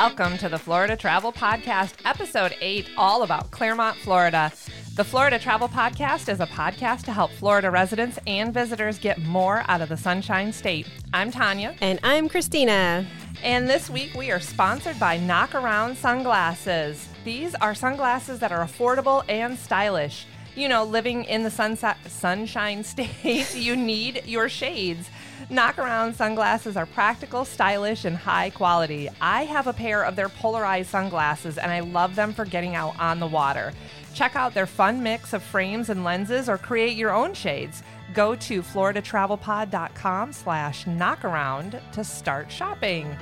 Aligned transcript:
welcome 0.00 0.38
to 0.38 0.48
the 0.48 0.58
Florida 0.58 0.96
Travel 0.96 1.30
Podcast, 1.30 1.92
episode 2.06 2.56
8, 2.62 2.88
all 2.96 3.22
about 3.22 3.50
Clermont, 3.50 3.98
Florida. 3.98 4.50
The 4.96 5.04
Florida 5.04 5.38
Travel 5.38 5.68
Podcast 5.68 6.32
is 6.32 6.40
a 6.40 6.46
podcast 6.46 7.02
to 7.02 7.12
help 7.12 7.30
Florida 7.32 7.70
residents 7.70 8.18
and 8.26 8.54
visitors 8.54 8.98
get 8.98 9.18
more 9.18 9.62
out 9.68 9.82
of 9.82 9.90
the 9.90 9.98
Sunshine 9.98 10.54
State. 10.54 10.88
I'm 11.12 11.30
Tanya. 11.30 11.76
And 11.82 12.00
I'm 12.02 12.30
Christina. 12.30 13.06
And 13.42 13.68
this 13.68 13.90
week 13.90 14.14
we 14.14 14.30
are 14.30 14.40
sponsored 14.40 14.98
by 14.98 15.18
Knockaround 15.18 15.96
Sunglasses. 15.96 17.06
These 17.22 17.54
are 17.56 17.74
sunglasses 17.74 18.38
that 18.38 18.52
are 18.52 18.64
affordable 18.64 19.22
and 19.28 19.58
stylish. 19.58 20.24
You 20.56 20.70
know, 20.70 20.82
living 20.82 21.24
in 21.24 21.42
the 21.42 21.50
sunset, 21.50 21.98
sunshine 22.08 22.84
state, 22.84 23.54
you 23.54 23.76
need 23.76 24.22
your 24.24 24.48
shades. 24.48 25.10
Knockaround 25.50 26.14
sunglasses 26.14 26.76
are 26.76 26.86
practical, 26.86 27.44
stylish, 27.44 28.04
and 28.04 28.16
high 28.16 28.50
quality. 28.50 29.08
I 29.20 29.42
have 29.46 29.66
a 29.66 29.72
pair 29.72 30.04
of 30.04 30.14
their 30.14 30.28
polarized 30.28 30.90
sunglasses 30.90 31.58
and 31.58 31.72
I 31.72 31.80
love 31.80 32.14
them 32.14 32.32
for 32.32 32.44
getting 32.44 32.76
out 32.76 32.96
on 33.00 33.18
the 33.18 33.26
water. 33.26 33.72
Check 34.14 34.36
out 34.36 34.54
their 34.54 34.66
fun 34.66 35.02
mix 35.02 35.32
of 35.32 35.42
frames 35.42 35.88
and 35.88 36.04
lenses 36.04 36.48
or 36.48 36.56
create 36.56 36.96
your 36.96 37.10
own 37.10 37.34
shades. 37.34 37.82
Go 38.14 38.36
to 38.36 38.62
floridatravelpod.com 38.62 40.32
slash 40.32 40.84
knockaround 40.84 41.80
to 41.92 42.04
start 42.04 42.52
shopping. 42.52 43.16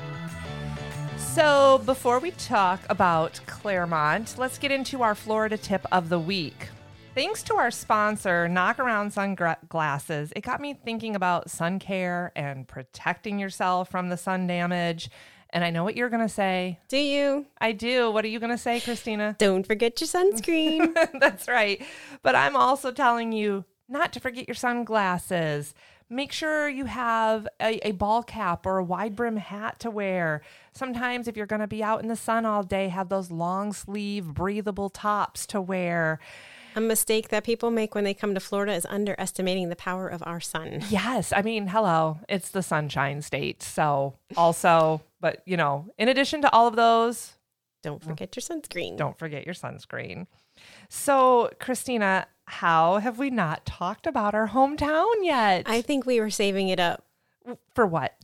So 1.16 1.80
before 1.86 2.18
we 2.18 2.32
talk 2.32 2.80
about 2.90 3.40
Clermont, 3.46 4.34
let's 4.36 4.58
get 4.58 4.70
into 4.70 5.02
our 5.02 5.14
Florida 5.14 5.56
tip 5.56 5.86
of 5.90 6.10
the 6.10 6.18
week. 6.18 6.68
Thanks 7.18 7.42
to 7.42 7.56
our 7.56 7.72
sponsor, 7.72 8.46
Knockaround 8.48 9.10
Sunglasses, 9.10 10.32
it 10.36 10.42
got 10.42 10.60
me 10.60 10.72
thinking 10.72 11.16
about 11.16 11.50
sun 11.50 11.80
care 11.80 12.30
and 12.36 12.68
protecting 12.68 13.40
yourself 13.40 13.90
from 13.90 14.08
the 14.08 14.16
sun 14.16 14.46
damage. 14.46 15.10
And 15.50 15.64
I 15.64 15.70
know 15.70 15.82
what 15.82 15.96
you're 15.96 16.10
going 16.10 16.22
to 16.22 16.32
say. 16.32 16.78
Do 16.86 16.96
you? 16.96 17.46
I 17.60 17.72
do. 17.72 18.08
What 18.12 18.24
are 18.24 18.28
you 18.28 18.38
going 18.38 18.52
to 18.52 18.56
say, 18.56 18.78
Christina? 18.78 19.34
Don't 19.40 19.66
forget 19.66 20.00
your 20.00 20.06
sunscreen. 20.06 20.94
That's 21.20 21.48
right. 21.48 21.84
But 22.22 22.36
I'm 22.36 22.54
also 22.54 22.92
telling 22.92 23.32
you 23.32 23.64
not 23.88 24.12
to 24.12 24.20
forget 24.20 24.46
your 24.46 24.54
sunglasses. 24.54 25.74
Make 26.08 26.30
sure 26.30 26.68
you 26.68 26.84
have 26.84 27.48
a, 27.60 27.84
a 27.84 27.90
ball 27.90 28.22
cap 28.22 28.64
or 28.64 28.78
a 28.78 28.84
wide 28.84 29.16
brim 29.16 29.38
hat 29.38 29.80
to 29.80 29.90
wear. 29.90 30.42
Sometimes, 30.72 31.26
if 31.26 31.36
you're 31.36 31.46
going 31.46 31.62
to 31.62 31.66
be 31.66 31.82
out 31.82 32.00
in 32.00 32.06
the 32.06 32.14
sun 32.14 32.46
all 32.46 32.62
day, 32.62 32.90
have 32.90 33.08
those 33.08 33.32
long 33.32 33.72
sleeve, 33.72 34.34
breathable 34.34 34.88
tops 34.88 35.46
to 35.48 35.60
wear. 35.60 36.20
A 36.76 36.80
mistake 36.80 37.28
that 37.28 37.44
people 37.44 37.70
make 37.70 37.94
when 37.94 38.04
they 38.04 38.14
come 38.14 38.34
to 38.34 38.40
Florida 38.40 38.72
is 38.72 38.86
underestimating 38.86 39.68
the 39.68 39.76
power 39.76 40.08
of 40.08 40.22
our 40.26 40.40
sun. 40.40 40.82
Yes. 40.90 41.32
I 41.34 41.42
mean, 41.42 41.68
hello, 41.68 42.18
it's 42.28 42.50
the 42.50 42.62
sunshine 42.62 43.22
state. 43.22 43.62
So, 43.62 44.14
also, 44.36 45.02
but 45.20 45.42
you 45.44 45.56
know, 45.56 45.86
in 45.98 46.08
addition 46.08 46.42
to 46.42 46.52
all 46.52 46.66
of 46.66 46.76
those, 46.76 47.34
don't 47.82 48.02
mm. 48.02 48.06
forget 48.06 48.36
your 48.36 48.42
sunscreen. 48.42 48.96
Don't 48.96 49.18
forget 49.18 49.44
your 49.44 49.54
sunscreen. 49.54 50.26
So, 50.88 51.50
Christina, 51.60 52.26
how 52.46 52.98
have 52.98 53.18
we 53.18 53.30
not 53.30 53.66
talked 53.66 54.06
about 54.06 54.34
our 54.34 54.48
hometown 54.48 55.12
yet? 55.22 55.64
I 55.66 55.82
think 55.82 56.06
we 56.06 56.20
were 56.20 56.30
saving 56.30 56.68
it 56.68 56.80
up. 56.80 57.04
For 57.74 57.86
what? 57.86 58.16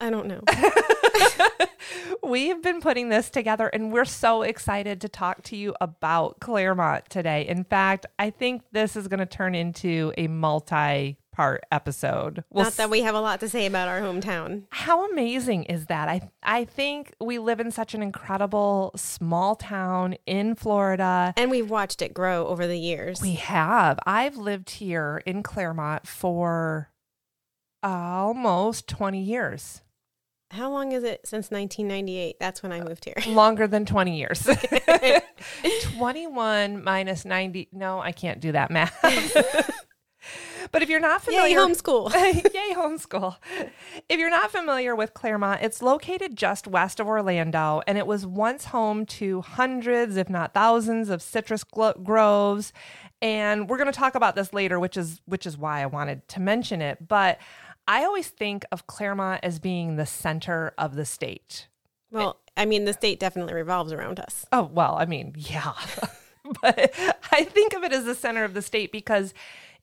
I 0.00 0.10
don't 0.10 0.26
know. 0.26 0.40
We've 2.22 2.62
been 2.62 2.80
putting 2.80 3.08
this 3.08 3.30
together 3.30 3.68
and 3.68 3.92
we're 3.92 4.04
so 4.04 4.42
excited 4.42 5.00
to 5.02 5.08
talk 5.08 5.42
to 5.44 5.56
you 5.56 5.74
about 5.80 6.40
Clermont 6.40 7.08
today. 7.10 7.46
In 7.46 7.64
fact, 7.64 8.06
I 8.18 8.30
think 8.30 8.62
this 8.72 8.96
is 8.96 9.08
going 9.08 9.20
to 9.20 9.26
turn 9.26 9.54
into 9.54 10.12
a 10.16 10.28
multi 10.28 11.18
part 11.32 11.64
episode. 11.72 12.44
We'll 12.50 12.64
Not 12.64 12.74
that 12.74 12.90
we 12.90 13.02
have 13.02 13.14
a 13.14 13.20
lot 13.20 13.40
to 13.40 13.48
say 13.48 13.66
about 13.66 13.88
our 13.88 14.00
hometown. 14.00 14.64
How 14.70 15.10
amazing 15.10 15.64
is 15.64 15.86
that? 15.86 16.08
I 16.08 16.30
I 16.42 16.64
think 16.64 17.12
we 17.20 17.38
live 17.38 17.60
in 17.60 17.70
such 17.72 17.94
an 17.94 18.02
incredible 18.02 18.92
small 18.94 19.56
town 19.56 20.16
in 20.26 20.54
Florida 20.54 21.34
and 21.36 21.50
we've 21.50 21.70
watched 21.70 22.02
it 22.02 22.14
grow 22.14 22.46
over 22.46 22.66
the 22.66 22.78
years. 22.78 23.20
We 23.20 23.32
have. 23.32 23.98
I've 24.06 24.36
lived 24.36 24.70
here 24.70 25.22
in 25.26 25.42
Clermont 25.42 26.06
for 26.06 26.90
almost 27.82 28.88
20 28.88 29.20
years. 29.20 29.82
How 30.54 30.70
long 30.70 30.92
is 30.92 31.02
it 31.02 31.20
since 31.24 31.50
1998? 31.50 32.36
That's 32.38 32.62
when 32.62 32.70
I 32.70 32.80
moved 32.80 33.04
here. 33.04 33.16
Longer 33.34 33.66
than 33.66 33.84
20 33.84 34.16
years. 34.16 34.48
21 35.96 36.84
minus 36.84 37.24
90. 37.24 37.68
No, 37.72 38.00
I 38.00 38.12
can't 38.12 38.40
do 38.40 38.52
that 38.52 38.70
math. 38.70 38.96
but 40.70 40.82
if 40.82 40.88
you're 40.88 41.00
not 41.00 41.22
familiar, 41.22 41.48
yay 41.48 41.54
homeschool, 41.56 42.14
yay 42.14 42.72
homeschool. 42.72 43.36
If 44.08 44.20
you're 44.20 44.30
not 44.30 44.52
familiar 44.52 44.94
with 44.94 45.12
Clermont, 45.12 45.62
it's 45.62 45.82
located 45.82 46.36
just 46.36 46.68
west 46.68 47.00
of 47.00 47.08
Orlando, 47.08 47.82
and 47.88 47.98
it 47.98 48.06
was 48.06 48.24
once 48.24 48.66
home 48.66 49.06
to 49.06 49.40
hundreds, 49.42 50.16
if 50.16 50.30
not 50.30 50.54
thousands, 50.54 51.10
of 51.10 51.20
citrus 51.20 51.64
glo- 51.64 51.94
groves. 51.94 52.72
And 53.20 53.68
we're 53.68 53.78
going 53.78 53.90
to 53.90 53.98
talk 53.98 54.14
about 54.14 54.36
this 54.36 54.52
later, 54.52 54.78
which 54.78 54.96
is 54.96 55.20
which 55.24 55.46
is 55.46 55.58
why 55.58 55.82
I 55.82 55.86
wanted 55.86 56.28
to 56.28 56.40
mention 56.40 56.80
it. 56.80 57.08
But 57.08 57.38
I 57.86 58.04
always 58.04 58.28
think 58.28 58.64
of 58.72 58.86
Clermont 58.86 59.40
as 59.42 59.58
being 59.58 59.96
the 59.96 60.06
center 60.06 60.72
of 60.78 60.96
the 60.96 61.04
state. 61.04 61.68
Well, 62.10 62.38
I 62.56 62.64
mean, 62.64 62.84
the 62.84 62.92
state 62.92 63.18
definitely 63.18 63.54
revolves 63.54 63.92
around 63.92 64.20
us. 64.20 64.46
Oh, 64.52 64.70
well, 64.72 64.96
I 64.96 65.04
mean, 65.04 65.34
yeah. 65.36 65.72
but 66.62 66.94
I 67.32 67.44
think 67.44 67.72
of 67.72 67.82
it 67.82 67.92
as 67.92 68.04
the 68.04 68.14
center 68.14 68.44
of 68.44 68.54
the 68.54 68.62
state 68.62 68.92
because 68.92 69.34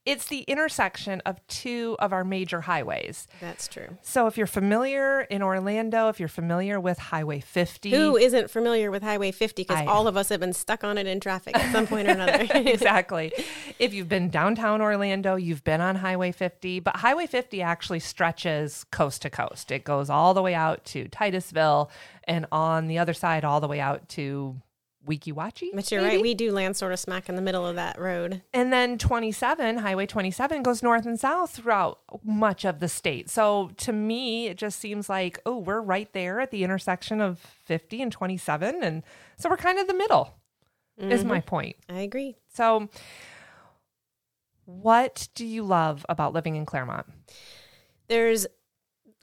it's 0.06 0.28
the 0.28 0.40
intersection 0.42 1.22
of 1.26 1.46
two 1.48 1.96
of 2.00 2.12
our 2.12 2.24
major 2.24 2.62
highways. 2.62 3.28
That's 3.40 3.68
true. 3.68 3.98
So 4.02 4.26
if 4.26 4.36
you're 4.36 4.48
familiar 4.48 5.22
in 5.22 5.44
Orlando, 5.44 6.10
if 6.10 6.20
you're 6.20 6.28
familiar 6.30 6.80
with 6.80 6.98
Highway 6.98 7.40
50. 7.40 7.92
Who 7.92 8.18
isn't 8.18 8.50
familiar 8.50 8.90
with 8.90 9.04
Highway 9.04 9.32
50 9.32 9.64
because 9.64 9.88
all 9.88 10.08
of 10.08 10.18
us 10.18 10.30
have 10.30 10.40
been 10.40 10.54
stuck 10.54 10.84
on 10.84 10.98
it 10.98 11.06
in 11.06 11.20
traffic 11.20 11.56
at 11.56 11.72
some 11.72 11.86
point 11.86 12.08
or 12.08 12.12
another. 12.12 12.48
exactly. 12.56 13.32
If 13.78 13.94
you've 13.94 14.10
been 14.10 14.30
downtown 14.30 14.82
Orlando, 14.82 15.36
you've 15.36 15.64
been 15.64 15.82
on 15.82 15.96
Highway 15.98 16.32
50, 16.32 16.80
but 16.80 16.98
Highway 16.98 17.28
50 17.28 17.62
actually 17.62 18.00
stretches 18.00 18.86
coast 18.86 19.22
to 19.22 19.30
coast. 19.30 19.72
It 19.72 19.84
goes 19.84 20.10
all 20.10 20.34
the 20.34 20.42
way 20.42 20.56
out 20.56 20.84
to 20.86 21.08
Titusville 21.10 21.92
and 22.24 22.48
on 22.52 22.88
the 22.88 22.98
other 22.98 23.14
side 23.14 23.46
all 23.46 23.62
the 23.62 23.68
way 23.68 23.80
out 23.80 24.10
to 24.10 24.62
Weeki 25.08 25.34
Wachee. 25.34 25.70
But 25.74 25.92
you're 25.92 26.02
maybe? 26.02 26.16
right. 26.16 26.22
We 26.22 26.34
do 26.34 26.52
land 26.52 26.78
sort 26.78 26.94
of 26.94 27.00
smack 27.00 27.30
in 27.30 27.36
the 27.36 27.42
middle 27.42 27.66
of 27.66 27.76
that 27.76 28.00
road. 28.00 28.42
And 28.54 28.72
then 28.72 28.98
27, 28.98 29.78
Highway 29.78 30.06
27 30.06 30.64
goes 30.64 30.84
north 30.84 31.06
and 31.06 31.20
south 31.20 31.52
throughout 31.52 32.00
much 32.24 32.66
of 32.66 32.80
the 32.80 32.88
state. 32.88 33.30
So 33.30 33.72
to 33.78 33.94
me, 33.94 34.48
it 34.48 34.58
just 34.58 34.80
seems 34.80 35.10
like, 35.10 35.40
oh, 35.46 35.58
we're 35.58 35.82
right 35.82 36.12
there 36.14 36.40
at 36.40 36.52
the 36.52 36.64
intersection 36.64 37.22
of 37.22 37.40
50 37.40 38.02
and 38.02 38.12
27. 38.12 38.84
And 38.84 39.04
so 39.38 39.50
we're 39.50 39.58
kind 39.58 39.80
of 39.80 39.88
the 39.88 39.94
middle, 39.96 40.36
mm-hmm. 41.00 41.12
is 41.12 41.26
my 41.26 41.42
point. 41.42 41.78
I 41.90 42.00
agree. 42.00 42.36
So, 42.54 42.90
what 44.66 45.28
do 45.36 45.46
you 45.46 45.64
love 45.64 46.06
about 46.08 46.34
living 46.34 46.56
in 46.56 46.66
Clermont? 46.66 47.08
There's 48.08 48.46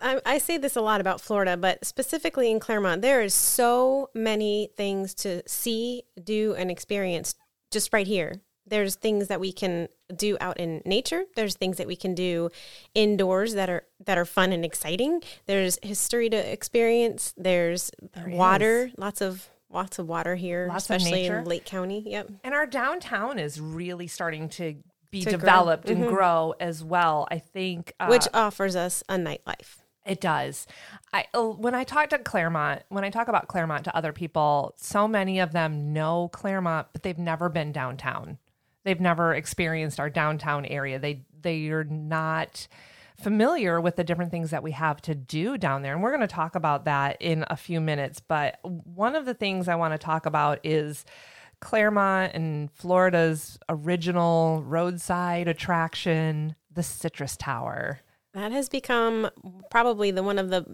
I, 0.01 0.21
I, 0.25 0.39
say 0.39 0.59
this 0.59 0.77
a 0.77 0.81
lot 0.81 1.01
about 1.01 1.21
Florida, 1.21 1.57
but 1.57 1.85
specifically 1.85 2.51
in 2.51 2.61
Clermont, 2.61 3.03
there 3.03 3.23
is 3.23 3.35
so 3.35 4.11
many 4.15 4.71
things 4.77 5.15
to 5.15 5.43
see, 5.47 6.05
do, 6.23 6.55
and 6.57 6.71
experience 6.71 7.35
just 7.71 7.93
right 7.93 8.07
here. 8.07 8.41
There's 8.67 8.95
things 8.95 9.29
that 9.29 9.41
we 9.41 9.53
can 9.53 9.89
do 10.15 10.37
out 10.41 10.59
in 10.59 10.83
nature. 10.85 11.25
There's 11.37 11.55
things 11.55 11.79
that 11.79 11.87
we 11.87 11.97
can 11.97 12.15
do 12.15 12.51
indoors 12.95 13.55
that 13.55 13.71
are 13.71 13.87
that 14.05 14.19
are 14.19 14.25
fun 14.25 14.53
and 14.53 14.65
exciting. 14.65 15.23
There's 15.47 15.79
history 15.83 16.29
to 16.31 16.37
experience. 16.37 17.35
There's 17.37 17.91
there 18.15 18.29
water, 18.29 18.87
is. 18.87 18.99
lots 18.99 19.21
of 19.21 19.49
lots 19.71 19.99
of 19.99 20.07
water 20.07 20.35
here, 20.35 20.67
lots 20.69 20.85
especially 20.85 21.27
in 21.27 21.45
Lake 21.45 21.65
County. 21.65 22.03
Yep. 22.07 22.31
And 22.45 22.55
our 22.55 22.67
downtown 22.67 23.39
is 23.39 23.61
really 23.61 24.07
starting 24.07 24.49
to 24.51 24.77
be 25.11 25.25
developed 25.25 25.87
grow. 25.87 25.95
and 25.95 26.05
mm-hmm. 26.05 26.15
grow 26.15 26.55
as 26.61 26.85
well. 26.85 27.27
I 27.31 27.39
think, 27.39 27.93
uh, 27.99 28.09
which 28.09 28.29
offers 28.35 28.77
us 28.77 29.03
a 29.09 29.17
nightlife. 29.17 29.78
It 30.09 30.23
does. 30.23 30.67
I 31.13 31.27
uh, 31.35 31.43
when 31.43 31.75
I 31.75 31.85
talk 31.85 32.09
to 32.09 32.19
Clermont, 32.19 32.83
when 32.89 33.05
I 33.05 33.11
talk 33.11 33.29
about 33.29 33.47
Clermont 33.47 33.85
to 33.85 33.95
other 33.95 34.13
people, 34.13 34.75
so 34.79 35.07
many 35.07 35.39
of 35.39 35.53
them 35.53 35.93
know 35.93 36.29
Clermont, 36.33 36.89
but 36.93 37.03
they've 37.03 37.19
never 37.19 37.51
been 37.51 37.73
downtown. 37.73 38.39
They've 38.85 39.01
never 39.01 39.35
experienced 39.35 40.01
our 40.01 40.09
downtown 40.09 40.65
area. 40.65 40.99
They 40.99 41.27
they 41.39 41.69
are 41.69 41.85
not 41.85 42.67
familiar 43.21 43.81
with 43.83 43.97
the 43.97 44.05
different 44.05 44.31
things 44.31 44.51
that 44.51 44.63
we 44.63 44.71
have 44.73 45.03
to 45.03 45.15
do 45.15 45.59
down 45.59 45.83
there. 45.83 45.93
And 45.93 46.03
we're 46.03 46.17
going 46.17 46.21
to 46.21 46.27
talk 46.27 46.55
about 46.55 46.87
that 46.87 47.19
in 47.21 47.45
a 47.51 47.57
few 47.57 47.81
minutes, 47.81 48.21
but 48.21 48.59
one 48.63 49.17
of 49.17 49.27
the 49.27 49.35
things 49.35 49.69
I 49.69 49.75
want 49.75 49.93
to 49.93 49.99
talk 49.99 50.25
about 50.25 50.61
is 50.63 51.05
Clermont 51.61 52.33
and 52.35 52.71
Florida's 52.71 53.59
original 53.69 54.63
roadside 54.63 55.49
attraction, 55.49 56.55
the 56.73 56.85
Citrus 56.85 57.37
Tower. 57.37 58.01
That 58.39 58.53
has 58.53 58.69
become 58.69 59.31
probably 59.69 60.13
the 60.13 60.23
one 60.23 60.39
of 60.39 60.49
the 60.49 60.65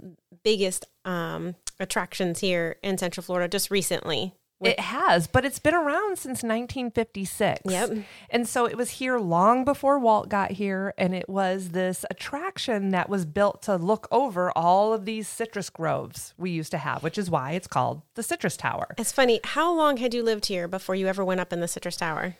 biggest 0.42 0.84
um, 1.06 1.54
attractions 1.80 2.40
here 2.40 2.76
in 2.82 2.98
Central 2.98 3.24
Florida 3.24 3.48
just 3.48 3.70
recently. 3.70 4.34
It 4.60 4.80
has, 4.80 5.26
but 5.26 5.44
it's 5.44 5.58
been 5.58 5.74
around 5.74 6.16
since 6.16 6.42
1956. 6.42 7.62
Yep. 7.66 7.98
And 8.30 8.48
so 8.48 8.66
it 8.66 8.76
was 8.76 8.92
here 8.92 9.18
long 9.18 9.64
before 9.64 9.98
Walt 9.98 10.28
got 10.28 10.52
here, 10.52 10.94
and 10.96 11.14
it 11.14 11.28
was 11.28 11.70
this 11.70 12.04
attraction 12.10 12.90
that 12.90 13.08
was 13.08 13.26
built 13.26 13.62
to 13.62 13.76
look 13.76 14.08
over 14.10 14.50
all 14.56 14.92
of 14.92 15.04
these 15.04 15.28
citrus 15.28 15.70
groves 15.70 16.34
we 16.38 16.50
used 16.50 16.70
to 16.70 16.78
have, 16.78 17.02
which 17.02 17.18
is 17.18 17.30
why 17.30 17.52
it's 17.52 17.66
called 17.66 18.02
the 18.14 18.22
Citrus 18.22 18.56
Tower. 18.56 18.94
It's 18.96 19.12
funny. 19.12 19.40
How 19.44 19.72
long 19.74 19.98
had 19.98 20.14
you 20.14 20.22
lived 20.22 20.46
here 20.46 20.68
before 20.68 20.94
you 20.94 21.08
ever 21.08 21.24
went 21.24 21.40
up 21.40 21.52
in 21.52 21.60
the 21.60 21.68
Citrus 21.68 21.96
Tower? 21.96 22.36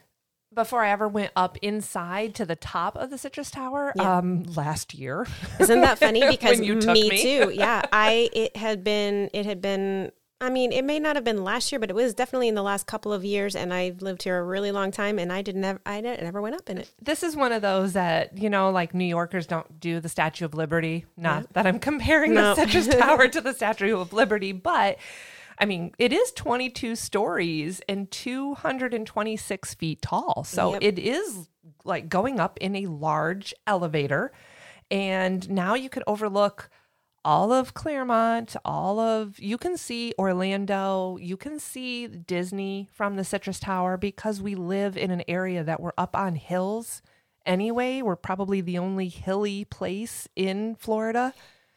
Before 0.55 0.83
I 0.85 0.91
ever 0.91 1.09
went 1.09 1.33
up 1.37 1.57
inside 1.59 2.35
to 2.37 2.45
the 2.47 2.57
top 2.57 2.97
of 2.97 3.11
the 3.11 3.19
Citrus 3.19 3.51
Tower, 3.51 3.93
Yeah. 3.97 4.19
um, 4.19 4.45
last 4.55 4.95
year. 4.95 5.27
Isn't 5.59 5.81
that 5.81 5.99
funny? 5.99 6.21
Because 6.29 6.59
When 6.59 6.65
you 6.65 6.81
took 6.81 6.93
me, 6.93 7.09
me. 7.11 7.23
too. 7.23 7.51
Yeah, 7.55 7.83
I 7.93 8.29
it 8.33 8.57
had 8.57 8.85
been 8.85 9.31
it 9.33 9.47
had 9.47 9.61
been. 9.61 10.13
I 10.41 10.51
mean, 10.51 10.73
it 10.73 10.85
may 10.85 10.99
not 10.99 11.17
have 11.17 11.25
been 11.25 11.43
last 11.43 11.73
year, 11.73 11.79
but 11.79 11.89
it 11.89 11.95
was 11.97 12.13
definitely 12.13 12.49
in 12.49 12.55
the 12.55 12.63
last 12.63 12.87
couple 12.87 13.13
of 13.15 13.25
years. 13.25 13.57
And 13.57 13.73
I've 13.73 14.03
lived 14.03 14.25
here 14.25 14.39
a 14.39 14.43
really 14.43 14.73
long 14.73 14.91
time, 14.91 15.19
and 15.19 15.33
I 15.33 15.41
didn't. 15.41 15.63
Have, 15.63 15.79
I 15.87 16.01
never 16.03 16.43
went 16.43 16.55
up 16.57 16.69
in 16.69 16.77
it. 16.77 16.91
this 17.01 17.23
is 17.23 17.35
one 17.35 17.53
of 17.53 17.63
those 17.63 17.95
that 17.95 18.37
you 18.37 18.51
know 18.51 18.71
like 18.71 18.93
new 18.95 19.05
yorkers 19.07 19.47
don't 19.47 19.81
do 19.81 20.01
the 20.01 20.09
statue 20.09 20.45
of 20.45 20.53
liberty 20.55 21.07
not 21.17 21.51
that 21.55 21.67
i'm 21.67 21.79
comparing 21.79 22.35
No. 22.35 22.55
the 22.55 22.67
citrus 22.67 22.89
tower 22.89 23.29
to 23.37 23.41
the 23.41 23.53
statue 23.55 23.97
of 23.99 24.13
liberty 24.13 24.53
but 24.53 24.99
i 25.59 25.65
mean 25.65 25.93
it 25.99 26.13
is 26.13 26.33
22 26.33 26.97
stories 26.97 27.81
and 27.89 28.11
226 28.11 29.75
feet 29.75 30.03
tall 30.03 30.45
so 30.45 30.73
Yep. 30.75 30.83
it 30.83 30.99
is 30.99 31.49
like 31.85 32.09
going 32.09 32.41
up 32.41 32.59
in 32.61 32.75
a 32.77 32.87
large 32.87 33.55
elevator 33.67 34.33
and 34.91 35.49
now 35.51 35.75
you 35.75 35.89
could 35.89 36.03
overlook 36.07 36.69
all 37.27 37.53
of 37.53 37.73
Clermont, 37.73 38.55
all 38.67 38.99
of 38.99 39.39
you 39.39 39.57
can 39.57 39.79
see 39.79 40.13
Orlando, 40.19 41.17
you 41.17 41.39
can 41.39 41.59
see 41.59 42.07
Disney 42.07 42.87
from 42.93 43.17
the 43.17 43.25
Citrus 43.25 43.59
Tower 43.59 43.97
because 43.97 44.43
we 44.43 44.55
live 44.55 44.95
in 44.99 45.11
an 45.11 45.23
area 45.27 45.65
that 45.65 45.81
we're 45.81 45.95
up 45.97 46.15
on 46.15 46.35
hills 46.37 47.01
anyway. 47.47 48.03
We're 48.03 48.15
probably 48.17 48.61
the 48.61 48.77
only 48.77 49.09
hilly 49.09 49.65
place 49.65 50.29
in 50.37 50.75
Florida. 50.75 51.33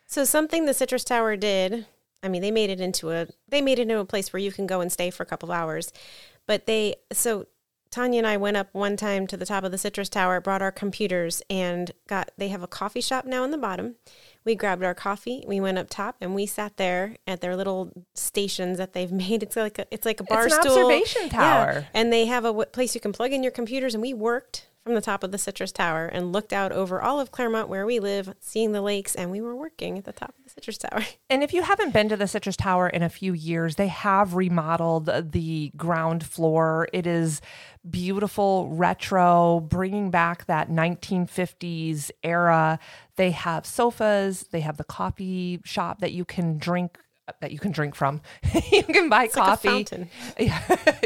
So 0.06 0.26
something 0.26 0.66
the 0.66 0.74
Citrus 0.74 1.06
Tower 1.06 1.38
did. 1.38 1.86
I 2.24 2.30
mean, 2.30 2.42
they 2.42 2.52
made 2.52 2.70
it 2.70 2.80
into 2.82 3.12
a 3.12 3.28
they 3.48 3.62
made 3.62 3.80
it 3.80 3.84
into 3.84 4.00
a 4.00 4.06
place 4.06 4.34
where 4.34 4.40
you 4.42 4.52
can 4.52 4.68
go 4.68 4.82
and 4.82 4.92
stay 4.92 5.10
for 5.12 5.24
a 5.24 5.26
couple 5.28 5.52
of 5.52 5.58
hours. 5.58 5.92
But 6.46 6.66
they 6.66 6.96
so 7.12 7.48
Tanya 7.90 8.18
and 8.18 8.28
I 8.28 8.36
went 8.36 8.58
up 8.58 8.68
one 8.74 8.98
time 8.98 9.28
to 9.28 9.38
the 9.38 9.46
top 9.46 9.64
of 9.64 9.72
the 9.72 9.78
Citrus 9.78 10.10
Tower, 10.10 10.42
brought 10.42 10.62
our 10.62 10.74
computers, 10.74 11.42
and 11.50 11.92
got 12.08 12.32
they 12.38 12.50
have 12.50 12.62
a 12.62 12.68
coffee 12.68 13.00
shop 13.02 13.26
now 13.26 13.44
on 13.44 13.52
the 13.52 13.58
bottom. 13.58 13.96
We 14.44 14.56
grabbed 14.56 14.84
our 14.84 14.94
coffee, 14.94 15.44
we 15.48 15.60
went 15.62 15.78
up 15.78 15.90
top, 15.90 16.16
and 16.22 16.34
we 16.36 16.46
sat 16.46 16.76
there 16.78 17.16
at 17.26 17.40
their 17.42 17.56
little 17.56 17.92
stations 18.16 18.78
that 18.78 18.94
they've 18.94 19.12
made. 19.26 19.42
It's 19.44 19.56
like 19.56 19.80
a 19.80 19.86
it's 19.92 20.06
like 20.06 20.20
a 20.20 20.24
bar 20.26 20.48
It's 20.48 20.56
an 20.56 20.62
stool 20.64 20.78
observation 20.86 21.24
Yeah. 21.26 21.30
tower. 21.30 21.88
and 21.94 22.12
they 22.12 22.26
have 22.26 22.44
a 22.44 22.50
w- 22.50 22.66
place 22.66 22.94
you 22.96 23.00
can 23.02 23.14
plug 23.14 23.32
in 23.32 23.42
your 23.44 23.52
computers. 23.54 23.94
And 23.94 24.02
we 24.02 24.14
worked 24.14 24.68
from 24.88 24.96
the 24.96 25.02
top 25.02 25.22
of 25.22 25.34
the 25.34 25.38
Citrus 25.38 25.74
Tower 25.74 26.06
and 26.06 26.32
looked 26.32 26.54
out 26.54 26.72
over 26.72 27.02
all 27.02 27.20
of 27.20 27.30
Clermont 27.30 27.68
where 27.68 27.86
we 27.86 28.00
live, 28.00 28.34
seeing 28.40 28.72
the 28.72 28.82
lakes, 28.82 29.16
and 29.16 29.30
we 29.30 29.42
were 29.42 29.54
working 29.54 29.98
at 29.98 30.06
the 30.06 30.14
top 30.14 30.30
of 30.30 30.46
the 30.46 30.50
Citrus 30.50 30.78
Tower. 30.78 31.04
And 31.30 31.44
if 31.44 31.54
you 31.54 31.62
haven't 31.62 31.92
been 31.92 32.08
to 32.08 32.16
the 32.16 32.26
Citrus 32.26 32.56
Tower 32.56 32.88
in 32.88 33.04
a 33.04 33.10
few 33.10 33.34
years, 33.34 33.76
they 33.76 33.90
have 33.90 34.34
remodeled 34.34 35.08
the 35.34 35.74
ground 35.76 36.26
floor. 36.26 36.88
It 36.94 37.06
is 37.06 37.42
beautiful, 37.88 38.70
retro, 38.70 39.60
bringing 39.60 40.10
back 40.10 40.46
that 40.46 40.70
1950s 40.70 42.12
era. 42.24 42.80
They 43.18 43.32
have 43.32 43.66
sofas, 43.66 44.44
they 44.52 44.62
have 44.62 44.78
the 44.78 44.86
coffee 44.86 45.60
shop 45.66 46.00
that 46.00 46.14
you 46.14 46.24
can 46.24 46.58
drink 46.58 46.98
that 47.42 47.52
you 47.52 47.60
can 47.60 47.72
drink 47.72 47.96
from. 47.96 48.22
you 48.72 48.84
can 48.84 49.10
buy 49.10 49.22
like 49.24 49.32
a 49.32 49.34
coffee. 49.34 49.68
fountain. 49.68 50.10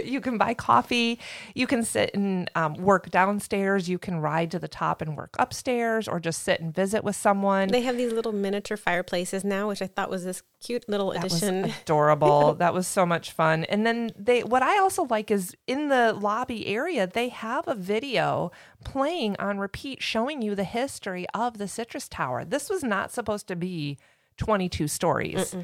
You 0.04 0.20
can 0.20 0.38
buy 0.38 0.54
coffee. 0.54 1.20
You 1.54 1.68
can 1.68 1.84
sit 1.84 2.12
and 2.14 2.50
um, 2.56 2.74
work 2.76 3.10
downstairs. 3.12 3.88
You 3.88 3.98
can 4.00 4.20
ride 4.20 4.52
to 4.52 4.60
the 4.60 4.68
top 4.68 5.02
and 5.02 5.16
work 5.16 5.36
upstairs, 5.40 6.08
or 6.08 6.20
just 6.20 6.44
sit 6.44 6.60
and 6.60 6.74
visit 6.74 7.04
with 7.04 7.16
someone. 7.16 7.68
They 7.70 7.82
have 7.82 7.98
these 7.98 8.12
little 8.12 8.32
miniature 8.34 8.78
fireplaces 8.78 9.44
now, 9.44 9.68
which 9.70 9.82
I 9.82 9.88
thought 9.88 10.10
was 10.10 10.24
this 10.24 10.44
cute 10.60 10.88
little 10.90 11.12
That 11.14 11.24
was 11.24 11.42
addition. 11.44 11.66
adorable. 11.82 12.56
that 12.56 12.74
was 12.74 12.88
so 12.88 13.06
much 13.06 13.32
fun. 13.32 13.64
And 13.66 13.86
then 13.86 14.12
they 14.18 14.44
what 14.44 14.64
I 14.64 14.80
also 14.80 15.04
like 15.10 15.32
is 15.32 15.56
in 15.68 15.88
the 15.90 16.14
lobby 16.14 16.68
area, 16.68 17.08
they 17.08 17.30
have 17.30 17.68
a 17.68 17.76
video 17.76 18.52
playing 18.84 19.36
on 19.40 19.60
repeat 19.60 20.02
showing 20.02 20.42
you 20.42 20.56
the 20.56 20.64
history 20.64 21.26
of 21.34 21.58
the 21.58 21.68
Citrus 21.68 22.08
Tower. 22.10 22.44
This 22.44 22.70
was 22.70 22.84
not 22.84 23.12
supposed 23.12 23.48
to 23.48 23.56
be 23.56 23.98
22 24.38 24.88
stories. 24.88 25.56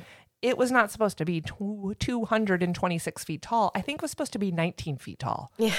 It 0.42 0.58
was 0.58 0.72
not 0.72 0.92
supposed 0.92 1.18
to 1.20 1.26
be 1.26 1.42
226 1.42 3.24
feet 3.24 3.42
tall. 3.42 3.72
I 3.76 3.82
think 3.82 4.00
it 4.00 4.02
was 4.02 4.12
supposed 4.12 4.34
to 4.34 4.40
be 4.40 4.52
19 4.52 4.98
feet 4.98 5.20
tall. 5.20 5.52
yeah. 5.58 5.74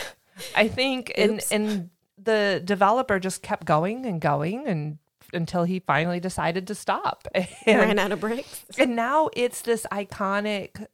I 0.55 0.69
think 0.69 1.13
and 1.17 1.45
and 1.51 1.91
the 2.17 2.63
developer 2.65 3.19
just 3.19 3.43
kept 3.43 3.65
going 3.67 4.07
and 4.07 4.21
going 4.21 4.69
and 4.69 4.99
until 5.33 5.65
he 5.65 5.81
finally 5.81 6.21
decided 6.21 6.67
to 6.69 6.75
stop. 6.77 7.27
And 7.67 7.81
Ran 7.81 7.99
out 7.99 8.13
of 8.13 8.21
bricks. 8.21 8.65
and 8.79 8.95
now 8.97 9.31
it's 9.35 9.63
this 9.63 9.85
iconic 9.93 10.87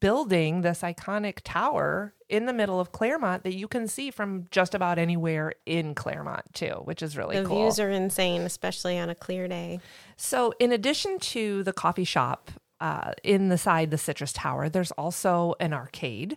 building, 0.00 0.62
this 0.62 0.80
iconic 0.82 1.38
tower 1.44 2.12
in 2.28 2.46
the 2.46 2.52
middle 2.52 2.80
of 2.80 2.90
Clermont 2.92 3.44
that 3.44 3.54
you 3.54 3.68
can 3.68 3.86
see 3.86 4.10
from 4.10 4.46
just 4.50 4.74
about 4.74 4.98
anywhere 4.98 5.52
in 5.64 5.94
Clermont 5.94 6.42
too, 6.54 6.80
which 6.84 7.02
is 7.02 7.16
really 7.16 7.38
The 7.40 7.46
cool. 7.46 7.62
views 7.62 7.78
are 7.78 7.90
insane, 7.90 8.42
especially 8.42 8.98
on 8.98 9.10
a 9.10 9.14
clear 9.14 9.46
day. 9.46 9.78
so, 10.16 10.52
in 10.58 10.72
addition 10.72 11.18
to 11.20 11.62
the 11.62 11.72
coffee 11.72 12.04
shop 12.04 12.50
uh, 12.82 13.12
in 13.22 13.48
the 13.48 13.56
side 13.56 13.90
the 13.90 13.96
Citrus 13.98 14.32
Tower, 14.32 14.68
there's 14.68 14.90
also 14.92 15.54
an 15.60 15.72
arcade. 15.72 16.36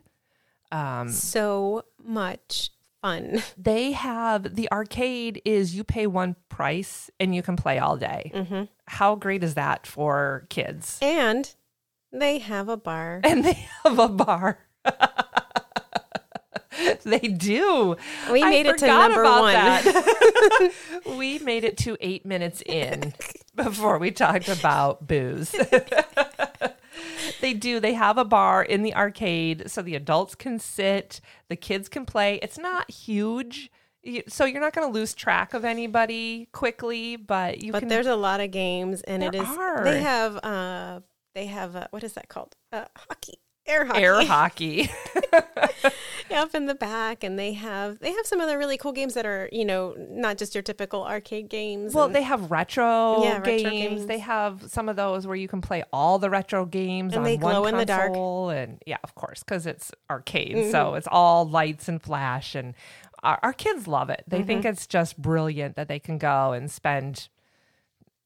Um, 0.72 1.10
So 1.10 1.84
much 2.04 2.70
fun. 3.02 3.42
they 3.58 3.92
have 3.94 4.56
the 4.56 4.72
arcade 4.72 5.42
is 5.44 5.76
you 5.76 5.84
pay 5.84 6.08
one 6.08 6.36
price 6.50 7.10
and 7.20 7.34
you 7.36 7.42
can 7.42 7.56
play 7.56 7.80
all 7.80 7.98
day. 7.98 8.32
hmm 8.34 8.64
How 8.88 9.16
great 9.16 9.44
is 9.44 9.56
that 9.56 9.86
for 9.88 10.46
kids? 10.50 11.00
And 11.02 11.54
they 12.12 12.38
have 12.40 12.70
a 12.70 12.78
bar. 12.78 13.22
and 13.26 13.44
they 13.44 13.68
have 13.84 14.00
a 14.00 14.08
bar. 14.08 14.60
they 17.04 17.20
do. 17.20 17.96
We 18.32 18.44
I 18.44 18.50
made 18.50 18.66
it 18.68 18.78
to 18.80 18.88
number 18.88 19.24
one. 19.24 19.54
that. 19.54 20.72
we 21.18 21.40
made 21.40 21.64
it 21.64 21.78
to 21.80 21.98
eight 22.02 22.26
minutes 22.26 22.62
in 22.66 23.14
before 23.56 23.98
we 23.98 24.12
talked 24.12 24.50
about 24.50 25.08
booze. 25.08 25.56
They 27.42 27.54
do. 27.54 27.80
They 27.80 27.94
have 27.94 28.18
a 28.18 28.26
bar 28.26 28.64
in 28.64 28.84
the 28.84 28.96
arcade 28.96 29.70
so 29.70 29.82
the 29.82 29.96
adults 29.96 30.36
can 30.36 30.60
sit, 30.60 31.22
the 31.50 31.56
kids 31.56 31.90
can 31.90 32.06
play. 32.06 32.40
It's 32.42 32.58
not 32.58 32.90
huge. 32.90 33.72
So 34.28 34.46
you're 34.46 34.62
not 34.62 34.74
going 34.74 34.88
to 34.88 34.94
lose 34.94 35.14
track 35.16 35.54
of 35.54 35.66
anybody 35.66 36.48
quickly, 36.52 37.16
but 37.16 37.64
you 37.64 37.72
but 37.72 37.80
can 37.80 37.88
there's 37.88 38.06
a 38.06 38.16
lot 38.16 38.40
of 38.40 38.52
games, 38.52 39.02
and 39.02 39.24
it 39.24 39.34
is. 39.34 39.48
are. 39.48 39.84
They 39.84 40.01
have. 40.01 40.38
uh 40.44 41.00
They 41.34 41.48
have. 41.48 41.75
Uh, 41.75 41.88
what 41.89 42.04
is 42.04 42.13
that 42.13 42.30
called? 42.30 42.56
Uh, 42.72 42.86
hockey. 42.96 43.39
Air 43.67 43.86
hockey. 43.86 44.01
air 44.01 44.25
hockey. 44.25 44.89
up 46.36 46.53
in 46.53 46.65
the 46.65 46.75
back, 46.75 47.24
and 47.24 47.38
they 47.39 47.53
have. 47.53 48.00
They 48.00 48.12
have 48.12 48.25
some 48.25 48.41
other 48.41 48.57
really 48.57 48.77
cool 48.77 48.91
games 48.91 49.13
that 49.13 49.25
are, 49.25 49.50
you 49.51 49.65
know, 49.65 49.95
not 50.10 50.38
just 50.38 50.53
your 50.53 50.62
typical 50.62 51.03
arcade 51.05 51.50
games. 51.50 51.93
Well, 51.93 52.05
and- 52.05 52.15
they 52.15 52.22
have 52.24 52.51
retro, 52.51 53.24
Yeah, 53.24 53.38
retro 53.38 53.45
games. 53.57 53.69
games. 53.69 54.05
They 54.07 54.19
have 54.19 54.63
some 54.69 54.89
of 54.89 54.95
those 54.95 55.25
where 55.25 55.36
you 55.36 55.48
can 55.48 55.62
play 55.62 55.84
all 55.93 56.19
the 56.19 56.29
retro 56.29 56.65
games 56.65 57.13
And 57.13 57.19
on 57.19 57.24
they 57.24 57.38
one 57.38 57.53
glow 57.53 57.65
in 57.65 57.77
the 57.77 57.86
dark. 57.86 58.07
console, 58.10 58.50
and 58.50 58.81
yeah, 58.86 58.98
of 59.03 59.15
course, 59.15 59.43
because 59.43 59.65
it's 59.65 59.91
arcade, 60.10 60.55
Mm-hmm. 60.55 60.72
so 60.72 60.95
it's 60.95 61.07
all 61.12 61.48
lights 61.48 61.88
and 61.88 62.01
flash, 62.01 62.53
and 62.55 62.74
our, 63.24 63.39
our 63.41 63.53
kids 63.53 63.88
love 63.88 64.10
it. 64.10 64.24
They 64.27 64.43
think 64.43 64.65
it's 64.65 64.86
just 64.86 65.19
brilliant 65.19 65.75
that 65.75 65.88
they 65.88 66.00
can 66.00 66.17
go 66.17 66.51
and 66.51 66.69
spend 66.69 67.29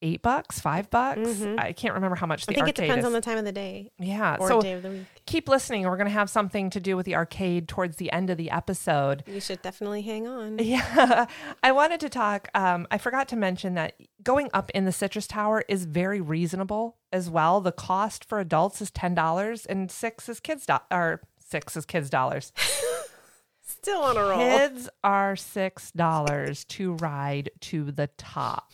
eight 0.01 0.21
bucks, 0.21 0.59
five 0.59 0.89
bucks. 0.89 1.41
I 1.57 1.73
can't 1.73 1.93
remember 1.93 2.15
how 2.15 2.25
much 2.27 2.45
the. 2.45 2.53
I 2.53 2.55
think 2.55 2.69
it 2.69 2.75
depends 2.75 2.99
is. 2.99 3.05
on 3.05 3.13
the 3.13 3.21
time 3.21 3.37
of 3.37 3.45
the 3.45 3.51
day 3.51 3.91
yeah, 3.99 4.37
or 4.39 4.47
so 4.47 4.61
day 4.61 4.73
of 4.73 4.83
the 4.83 4.89
week. 4.89 5.05
keep 5.25 5.49
listening. 5.49 5.83
We're 5.83 5.97
going 5.97 6.07
to 6.07 6.13
have 6.13 6.29
something 6.29 6.69
to 6.71 6.79
do 6.79 6.95
with 6.95 7.05
the 7.05 7.15
arcade 7.15 7.67
towards 7.67 7.97
the 7.97 8.11
end 8.11 8.29
of 8.29 8.37
the 8.37 8.49
episode. 8.51 9.23
You 9.27 9.39
should 9.39 9.61
definitely 9.61 10.01
hang 10.01 10.27
on. 10.27 10.59
Yeah, 10.69 11.25
I 11.63 11.71
wanted 11.71 11.99
to 12.01 12.09
talk. 12.09 12.49
Um, 12.53 12.87
I 12.91 12.97
forgot 12.97 13.27
to 13.29 13.35
mention 13.35 13.73
that 13.73 13.95
going 14.21 14.49
up 14.53 14.69
in 14.71 14.85
the 14.85 14.91
Citrus 14.91 15.25
Tower 15.25 15.63
is 15.67 15.85
very 15.85 16.21
reasonable 16.21 16.97
as 17.11 17.29
well. 17.29 17.59
The 17.59 17.71
cost 17.71 18.23
for 18.23 18.39
adults 18.39 18.81
is 18.81 18.91
ten 18.91 19.15
dollars, 19.15 19.65
and 19.65 19.89
six 19.89 20.29
is 20.29 20.39
kids 20.39 20.65
do- 20.65 20.77
or 20.91 21.21
six 21.39 21.75
is 21.75 21.85
kids 21.85 22.09
dollars. 22.09 22.51
Still 23.61 24.01
on 24.01 24.17
a 24.17 24.21
roll. 24.21 24.39
Kids 24.39 24.89
are 25.03 25.35
six 25.35 25.91
dollars 25.91 26.65
to 26.65 26.93
ride 26.95 27.49
to 27.61 27.91
the 27.91 28.07
top. 28.17 28.73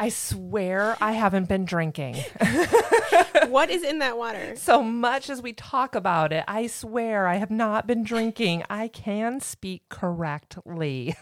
I 0.00 0.08
swear 0.08 0.96
I 1.00 1.12
haven't 1.12 1.46
been 1.48 1.66
drinking. 1.66 2.14
what 3.48 3.68
is 3.68 3.82
in 3.82 3.98
that 3.98 4.16
water? 4.16 4.56
so 4.56 4.82
much 4.82 5.28
as 5.28 5.42
we 5.42 5.52
talk 5.52 5.94
about 5.94 6.32
it, 6.32 6.44
I 6.48 6.68
swear 6.68 7.26
I 7.26 7.36
have 7.36 7.50
not 7.50 7.86
been 7.86 8.02
drinking. 8.02 8.64
I 8.70 8.88
can 8.88 9.40
speak 9.40 9.88
correctly. 9.90 11.14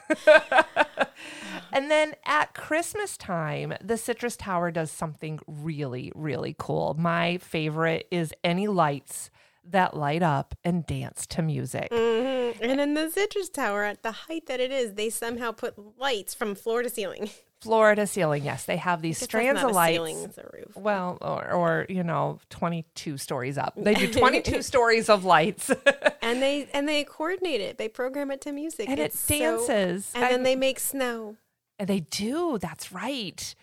And 1.72 1.90
then 1.90 2.14
at 2.24 2.54
Christmas 2.54 3.16
time, 3.16 3.74
the 3.82 3.96
Citrus 3.98 4.36
Tower 4.36 4.70
does 4.70 4.90
something 4.90 5.40
really, 5.46 6.12
really 6.14 6.54
cool. 6.58 6.94
My 6.98 7.38
favorite 7.38 8.06
is 8.10 8.32
any 8.44 8.66
lights 8.66 9.30
that 9.68 9.94
light 9.96 10.22
up 10.22 10.54
and 10.64 10.86
dance 10.86 11.26
to 11.26 11.42
music. 11.42 11.90
Mhm. 11.90 12.56
And 12.62 12.80
in 12.80 12.94
the 12.94 13.10
Citrus 13.10 13.48
Tower, 13.50 13.82
at 13.84 14.02
the 14.02 14.12
height 14.12 14.46
that 14.46 14.60
it 14.60 14.70
is, 14.70 14.94
they 14.94 15.10
somehow 15.10 15.50
put 15.52 15.98
lights 15.98 16.32
from 16.34 16.54
floor 16.54 16.82
to 16.82 16.88
ceiling. 16.88 17.28
Floor 17.62 17.94
to 17.94 18.06
ceiling, 18.06 18.44
yes, 18.44 18.64
they 18.64 18.76
have 18.76 19.00
these 19.02 19.18
strands 19.18 19.62
of 19.62 19.70
lights. 19.72 19.94
Ceiling, 19.96 20.22
it's 20.24 20.38
a 20.38 20.48
roof. 20.52 20.76
Well, 20.76 21.16
or, 21.22 21.50
or 21.52 21.86
you 21.88 22.04
know, 22.04 22.38
twenty-two 22.50 23.16
stories 23.16 23.56
up. 23.56 23.72
They 23.76 23.94
do 23.94 24.12
twenty-two 24.12 24.60
stories 24.62 25.08
of 25.08 25.24
lights, 25.24 25.70
And 26.22 26.42
they 26.42 26.68
and 26.74 26.86
they 26.88 27.02
coordinate 27.04 27.60
it. 27.62 27.78
They 27.78 27.88
program 27.88 28.30
it 28.30 28.40
to 28.42 28.52
music. 28.52 28.88
and 28.90 28.98
it 29.00 29.04
It's 29.04 29.18
so- 29.18 29.38
dances. 29.38 30.12
and 30.14 30.24
then 30.24 30.42
they 30.42 30.54
make 30.56 30.78
snow. 30.78 31.36
And 31.78 31.88
They 31.88 32.00
do. 32.00 32.58
That's 32.58 32.92
right. 32.92 33.54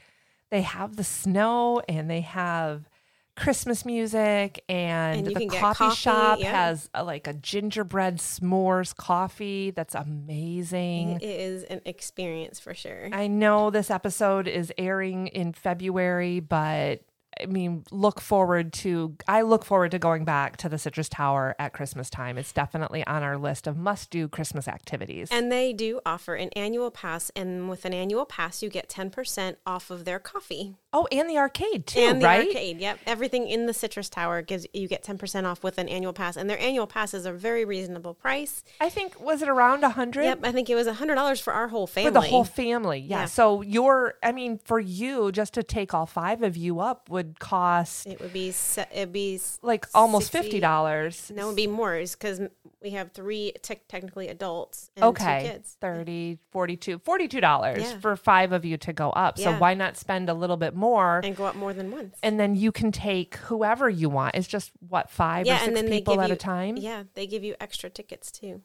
They 0.50 0.62
have 0.64 0.96
the 0.96 1.04
snow 1.04 1.82
and 1.88 2.10
they 2.10 2.22
have 2.22 2.90
Christmas 3.36 3.84
music 3.86 4.64
and, 4.70 5.26
And 5.28 5.36
the 5.36 5.48
coffee, 5.48 5.80
coffee, 5.80 5.96
shop 5.96 6.40
yeah. 6.40 6.52
has 6.52 6.90
a, 6.94 7.04
like 7.04 7.28
a 7.28 7.34
gingerbread 7.34 8.18
s'mores 8.18 8.96
coffee 8.96 9.72
that's 9.72 9.96
amazing. 9.96 11.20
It 11.22 11.24
is 11.24 11.64
an 11.64 11.82
experience 11.86 12.60
for 12.60 12.74
sure. 12.74 13.10
I 13.12 13.28
know 13.28 13.72
this 13.72 13.90
episode 13.90 14.48
is 14.48 14.72
airing 14.78 15.28
in 15.28 15.54
February, 15.54 16.42
but 16.42 17.02
I 17.42 17.48
mean, 17.48 17.84
look 17.90 18.22
forward 18.22 18.72
to 18.74 19.18
I 19.28 19.42
look 19.42 19.66
forward 19.66 19.90
to 19.92 20.00
going 20.00 20.24
back 20.24 20.58
to 20.58 20.70
the 20.70 20.78
Citrus 20.78 21.10
Tower 21.10 21.56
at 21.58 21.74
Christmas 21.74 22.12
time. 22.12 22.38
It's 22.38 22.54
definitely 22.54 23.04
on 23.08 23.24
our 23.24 23.40
list 23.40 23.66
of 23.66 23.76
must-do 23.76 24.28
Christmas 24.28 24.68
activities. 24.68 25.30
And 25.32 25.52
they 25.52 25.74
do 25.74 26.00
offer 26.06 26.36
an 26.36 26.50
annual 26.50 26.92
pass, 26.92 27.32
and 27.36 27.68
with 27.68 27.86
an 27.86 27.94
annual 27.94 28.26
pass, 28.26 28.62
you 28.62 28.70
get 28.70 28.88
ten 28.88 29.10
percent 29.10 29.58
off 29.66 29.90
of 29.90 30.06
their 30.06 30.20
coffee 30.20 30.76
oh, 30.94 31.08
and 31.12 31.30
the 31.30 31.38
arcade 31.38 31.88
too, 31.88 32.00
and 32.00 32.22
the 32.22 32.26
right? 32.26 32.48
arcade. 32.48 32.80
Yep, 32.80 33.00
everything 33.06 33.48
in 33.48 33.66
the 33.66 33.74
Citrus 33.74 34.10
Tower 34.10 34.42
gives 34.42 34.66
you 34.74 34.88
get 34.88 35.04
ten 35.04 35.18
percent 35.18 35.46
off 35.46 35.64
with 35.64 35.78
an 35.78 35.90
annual 35.90 36.14
pass, 36.14 36.38
and 36.38 36.50
their 36.50 36.60
annual 36.60 36.88
pass 36.88 37.14
is 37.14 37.26
a 37.26 37.32
very 37.34 37.66
reasonable 37.66 38.14
price. 38.14 38.64
I 38.80 38.90
think 38.90 39.20
was 39.20 39.42
it 39.42 39.50
around 39.50 39.84
a 39.84 39.90
hundred? 39.90 40.24
Yep, 40.24 40.40
I 40.44 40.52
think 40.52 40.70
it 40.70 40.76
was 40.76 40.88
hundred 40.88 41.16
dollars 41.16 41.40
for 41.40 41.54
our 41.54 41.68
whole 41.68 41.88
family. 41.88 42.10
For 42.10 42.14
the 42.14 42.22
whole 42.22 42.44
family, 42.44 43.00
yeah. 43.00 43.22
Yeah. 43.22 43.26
So 43.26 43.62
your, 43.62 44.16
I 44.22 44.32
mean, 44.32 44.60
for 44.64 44.80
you, 44.80 45.32
just 45.32 45.54
to 45.56 45.64
take 45.64 45.94
all 45.94 46.06
five 46.06 46.44
of 46.44 46.56
you 46.56 46.80
up 46.80 47.10
would 47.10 47.40
cost 47.40 48.08
It 48.08 48.20
would 48.20 48.34
be 48.34 48.50
it'd 48.50 49.12
be 49.14 49.40
like 49.62 49.88
almost 49.94 50.32
60 50.32 50.38
fifty 50.38 50.60
dollars. 50.60 51.32
No, 51.34 51.46
it'd 51.46 51.56
be 51.56 51.68
more 51.68 52.00
because 52.00 52.42
we 52.84 52.92
have 52.92 53.14
three 53.14 53.54
tech 53.62 53.88
technically 53.88 54.28
adults 54.28 54.92
and 54.96 55.04
two 55.04 55.08
okay 55.08 55.50
kids. 55.54 55.78
30 55.80 56.38
42 56.52 57.00
42 57.00 57.40
dollars 57.42 57.82
Yeah. 57.82 57.98
for 58.00 58.16
five 58.16 58.52
of 58.52 58.66
you 58.66 58.78
to 58.78 58.92
go 58.94 59.10
up 59.12 59.40
so 59.40 59.54
why 59.54 59.74
not 59.74 59.96
spend 59.98 60.30
a 60.30 60.34
little 60.34 60.58
bit 60.58 60.76
more 60.76 61.22
and, 61.24 61.36
go 61.36 61.46
up 61.46 61.56
more 61.56 61.74
than 61.74 61.90
once. 61.92 62.18
And 62.22 62.40
then 62.40 62.56
you 62.56 62.72
can 62.72 62.92
take 62.92 63.36
whoever 63.38 63.90
you 63.90 64.10
want 64.10 64.36
it's 64.36 64.48
just 64.48 64.72
what 64.88 65.10
five 65.10 65.48
or 65.48 65.58
six 65.58 65.82
people 65.90 66.20
at 66.22 66.28
you 66.28 66.34
a 66.34 66.38
time 66.38 66.78
Yeah, 66.78 67.04
they 67.16 67.26
give 67.26 67.44
you 67.44 67.56
extra 67.60 67.90
tickets 67.90 68.32
too. 68.32 68.62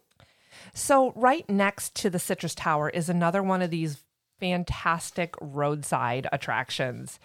so 0.75 1.13
right 1.15 1.49
next 1.49 1.95
to 1.97 2.11
the 2.11 2.19
citrus 2.19 2.55
tower 2.55 2.89
is 2.91 3.09
another 3.09 3.43
one 3.43 3.63
of 3.63 3.71
these 3.71 4.03
fantastic 4.41 5.35
roadside 5.41 6.27
attractions 6.33 7.19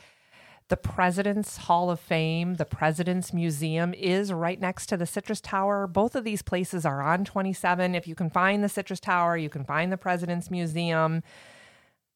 the 0.74 0.78
President's 0.78 1.58
Hall 1.58 1.92
of 1.92 2.00
Fame, 2.00 2.56
the 2.56 2.66
President's 2.66 3.32
Museum 3.32 3.94
is 3.94 4.34
right 4.34 4.60
next 4.60 4.88
to 4.88 4.98
the 4.98 5.06
Citrus 5.06 5.40
Tower. 5.40 5.86
Both 5.86 6.16
of 6.16 6.24
these 6.24 6.42
places 6.42 6.84
are 6.84 7.00
on 7.00 7.26
27. 7.26 7.94
If 7.94 8.08
you 8.08 8.16
can 8.16 8.32
find 8.32 8.64
the 8.64 8.70
Citrus 8.70 9.00
Tower, 9.00 9.38
you 9.38 9.50
can 9.50 9.66
find 9.66 9.92
the 9.92 9.98
President's 9.98 10.50
Museum. 10.50 11.22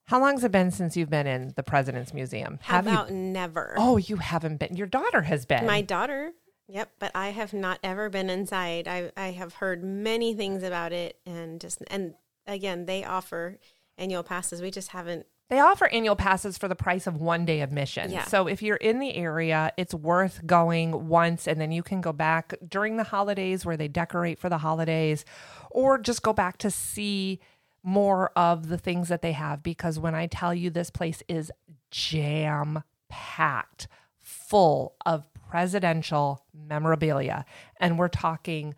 How 0.05 0.19
long's 0.19 0.43
it 0.43 0.51
been 0.51 0.71
since 0.71 0.97
you've 0.97 1.11
been 1.11 1.27
in 1.27 1.53
the 1.55 1.61
President's 1.61 2.15
Museum? 2.15 2.57
How 2.63 2.77
Have 2.77 2.87
about 2.87 3.09
you? 3.09 3.15
never? 3.17 3.75
Oh, 3.77 3.97
you 3.97 4.15
haven't 4.15 4.57
been. 4.57 4.75
Your 4.75 4.87
daughter 4.87 5.21
has 5.21 5.45
been. 5.45 5.67
My 5.67 5.81
daughter, 5.81 6.31
yep, 6.67 6.89
but 6.97 7.11
I 7.13 7.27
have 7.27 7.53
not 7.53 7.77
ever 7.83 8.09
been 8.09 8.31
inside. 8.31 8.87
I 8.87 9.11
I 9.15 9.33
have 9.33 9.53
heard 9.53 9.83
many 9.83 10.33
things 10.33 10.63
about 10.63 10.93
it, 10.93 11.19
and 11.27 11.61
just 11.61 11.83
and 11.91 12.15
again, 12.47 12.87
they 12.87 13.03
offer 13.03 13.59
annual 13.99 14.23
passes. 14.23 14.63
We 14.63 14.71
just 14.71 14.89
haven't. 14.93 15.27
They 15.49 15.59
offer 15.59 15.87
annual 15.87 16.17
passes 16.17 16.57
for 16.57 16.67
the 16.67 16.75
price 16.75 17.07
of 17.07 17.21
one 17.21 17.45
day 17.45 17.61
admission. 17.61 18.11
Yeah. 18.11 18.25
So 18.25 18.47
if 18.47 18.61
you're 18.61 18.75
in 18.75 18.99
the 18.99 19.15
area, 19.15 19.71
it's 19.77 19.93
worth 19.93 20.45
going 20.45 21.07
once 21.07 21.47
and 21.47 21.59
then 21.61 21.71
you 21.71 21.83
can 21.83 22.01
go 22.01 22.11
back 22.11 22.53
during 22.67 22.97
the 22.97 23.05
holidays 23.05 23.65
where 23.65 23.77
they 23.77 23.87
decorate 23.87 24.39
for 24.39 24.49
the 24.49 24.57
holidays 24.57 25.23
or 25.71 25.97
just 25.97 26.21
go 26.21 26.33
back 26.33 26.57
to 26.59 26.71
see 26.71 27.39
more 27.81 28.31
of 28.35 28.67
the 28.67 28.77
things 28.77 29.07
that 29.07 29.21
they 29.21 29.31
have 29.31 29.63
because 29.63 29.97
when 29.97 30.13
I 30.13 30.27
tell 30.27 30.53
you 30.53 30.69
this 30.69 30.89
place 30.89 31.23
is 31.29 31.51
jam 31.91 32.83
packed 33.07 33.87
full 34.19 34.95
of 35.05 35.31
presidential 35.49 36.43
memorabilia 36.53 37.45
and 37.79 37.97
we're 37.97 38.09
talking 38.09 38.75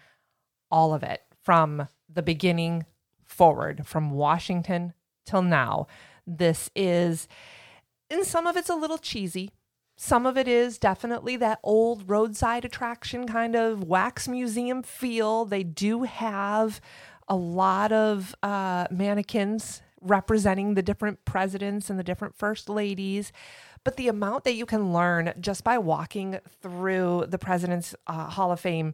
all 0.70 0.94
of 0.94 1.02
it 1.02 1.24
from 1.42 1.88
the 2.08 2.22
beginning 2.22 2.86
forward 3.26 3.88
from 3.88 4.12
Washington 4.12 4.94
till 5.26 5.42
now. 5.42 5.88
This 6.38 6.70
is, 6.76 7.28
and 8.10 8.24
some 8.24 8.46
of 8.46 8.56
it's 8.56 8.70
a 8.70 8.76
little 8.76 8.98
cheesy. 8.98 9.52
Some 9.98 10.26
of 10.26 10.38
it 10.38 10.48
is 10.48 10.78
definitely 10.78 11.36
that 11.38 11.60
old 11.64 12.10
roadside 12.10 12.64
attraction 12.64 13.28
kind 13.28 13.56
of 13.56 13.84
wax 13.84 14.28
museum 14.28 14.84
feel. 14.84 15.44
They 15.44 15.64
do 15.64 16.04
have 16.04 16.80
a 17.28 17.36
lot 17.36 17.92
of 17.92 18.34
uh, 18.42 18.86
mannequins 18.92 19.82
representing 20.02 20.76
the 20.76 20.82
different 20.82 21.26
presidents 21.26 21.90
and 21.90 22.00
the 22.00 22.04
different 22.04 22.36
first 22.36 22.70
ladies. 22.70 23.34
But 23.84 23.98
the 23.98 24.08
amount 24.08 24.44
that 24.46 24.54
you 24.54 24.66
can 24.66 24.94
learn 24.94 25.34
just 25.40 25.64
by 25.64 25.78
walking 25.78 26.40
through 26.62 27.26
the 27.28 27.38
President's 27.38 27.96
uh, 28.08 28.30
Hall 28.30 28.52
of 28.52 28.60
Fame 28.60 28.94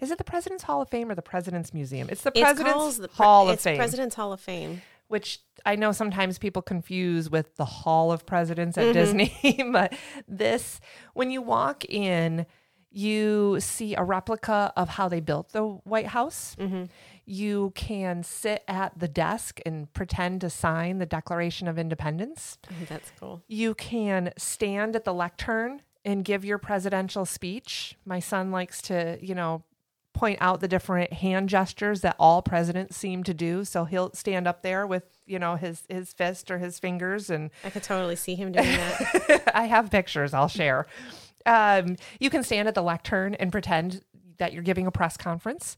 is 0.00 0.10
it 0.10 0.18
the 0.18 0.24
President's 0.24 0.64
Hall 0.64 0.82
of 0.82 0.88
Fame 0.88 1.10
or 1.10 1.14
the 1.14 1.22
President's 1.22 1.72
Museum? 1.72 2.08
It's 2.10 2.22
the 2.22 2.30
President's 2.30 2.72
called 2.72 2.96
the 2.96 3.08
Pre- 3.08 3.24
Hall 3.24 3.48
of 3.48 3.54
it's 3.54 3.64
Fame 3.64 3.76
President's 3.76 4.14
Hall 4.14 4.32
of 4.32 4.40
Fame. 4.40 4.82
Which 5.08 5.40
I 5.64 5.76
know 5.76 5.92
sometimes 5.92 6.38
people 6.38 6.62
confuse 6.62 7.30
with 7.30 7.56
the 7.56 7.64
Hall 7.64 8.12
of 8.12 8.26
Presidents 8.26 8.76
at 8.78 8.84
Mm-hmm. 8.84 8.92
Disney, 8.92 9.62
but 9.72 9.94
this, 10.28 10.80
when 11.14 11.30
you 11.30 11.42
walk 11.42 11.84
in, 11.84 12.46
you 12.90 13.58
see 13.60 13.94
a 13.94 14.02
replica 14.02 14.72
of 14.76 14.88
how 14.90 15.08
they 15.08 15.20
built 15.20 15.52
the 15.52 15.62
White 15.64 16.06
House. 16.06 16.56
Mm-hmm. 16.58 16.84
You 17.26 17.72
can 17.74 18.22
sit 18.22 18.62
at 18.68 18.98
the 18.98 19.08
desk 19.08 19.60
and 19.66 19.92
pretend 19.92 20.40
to 20.42 20.50
sign 20.50 20.98
the 20.98 21.06
Declaration 21.06 21.68
of 21.68 21.78
Independence. 21.78 22.58
Oh, 22.70 22.74
that's 22.88 23.12
cool. 23.18 23.42
You 23.48 23.74
can 23.74 24.32
stand 24.38 24.96
at 24.96 25.04
the 25.04 25.12
lectern 25.12 25.82
and 26.04 26.24
give 26.24 26.44
your 26.44 26.58
presidential 26.58 27.26
speech. 27.26 27.96
My 28.06 28.20
son 28.20 28.50
likes 28.52 28.80
to, 28.82 29.18
you 29.20 29.34
know, 29.34 29.64
point 30.16 30.38
out 30.40 30.60
the 30.60 30.68
different 30.68 31.12
hand 31.12 31.48
gestures 31.48 32.00
that 32.00 32.16
all 32.18 32.42
presidents 32.42 32.96
seem 32.96 33.22
to 33.24 33.34
do. 33.34 33.64
So 33.64 33.84
he'll 33.84 34.12
stand 34.14 34.48
up 34.48 34.62
there 34.62 34.86
with, 34.86 35.04
you 35.26 35.38
know, 35.38 35.56
his 35.56 35.82
his 35.88 36.12
fist 36.12 36.50
or 36.50 36.58
his 36.58 36.78
fingers 36.78 37.30
and 37.30 37.50
I 37.62 37.70
could 37.70 37.82
totally 37.82 38.16
see 38.16 38.34
him 38.34 38.52
doing 38.52 38.66
that. 38.66 39.42
I 39.54 39.66
have 39.66 39.90
pictures 39.90 40.34
I'll 40.34 40.48
share. 40.48 40.86
Um, 41.44 41.96
you 42.18 42.30
can 42.30 42.42
stand 42.42 42.66
at 42.66 42.74
the 42.74 42.82
lectern 42.82 43.34
and 43.34 43.52
pretend 43.52 44.02
that 44.38 44.52
you're 44.52 44.62
giving 44.62 44.86
a 44.86 44.90
press 44.90 45.16
conference. 45.16 45.76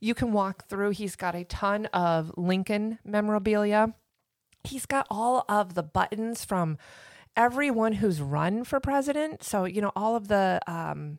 You 0.00 0.14
can 0.14 0.32
walk 0.32 0.66
through. 0.68 0.90
He's 0.90 1.16
got 1.16 1.34
a 1.34 1.44
ton 1.44 1.86
of 1.86 2.32
Lincoln 2.36 2.98
memorabilia. 3.04 3.94
He's 4.62 4.86
got 4.86 5.06
all 5.10 5.44
of 5.48 5.74
the 5.74 5.82
buttons 5.82 6.44
from 6.44 6.78
everyone 7.36 7.94
who's 7.94 8.20
run 8.20 8.64
for 8.64 8.80
president. 8.80 9.42
So, 9.42 9.64
you 9.64 9.82
know, 9.82 9.92
all 9.94 10.16
of 10.16 10.28
the, 10.28 10.60
um, 10.66 11.18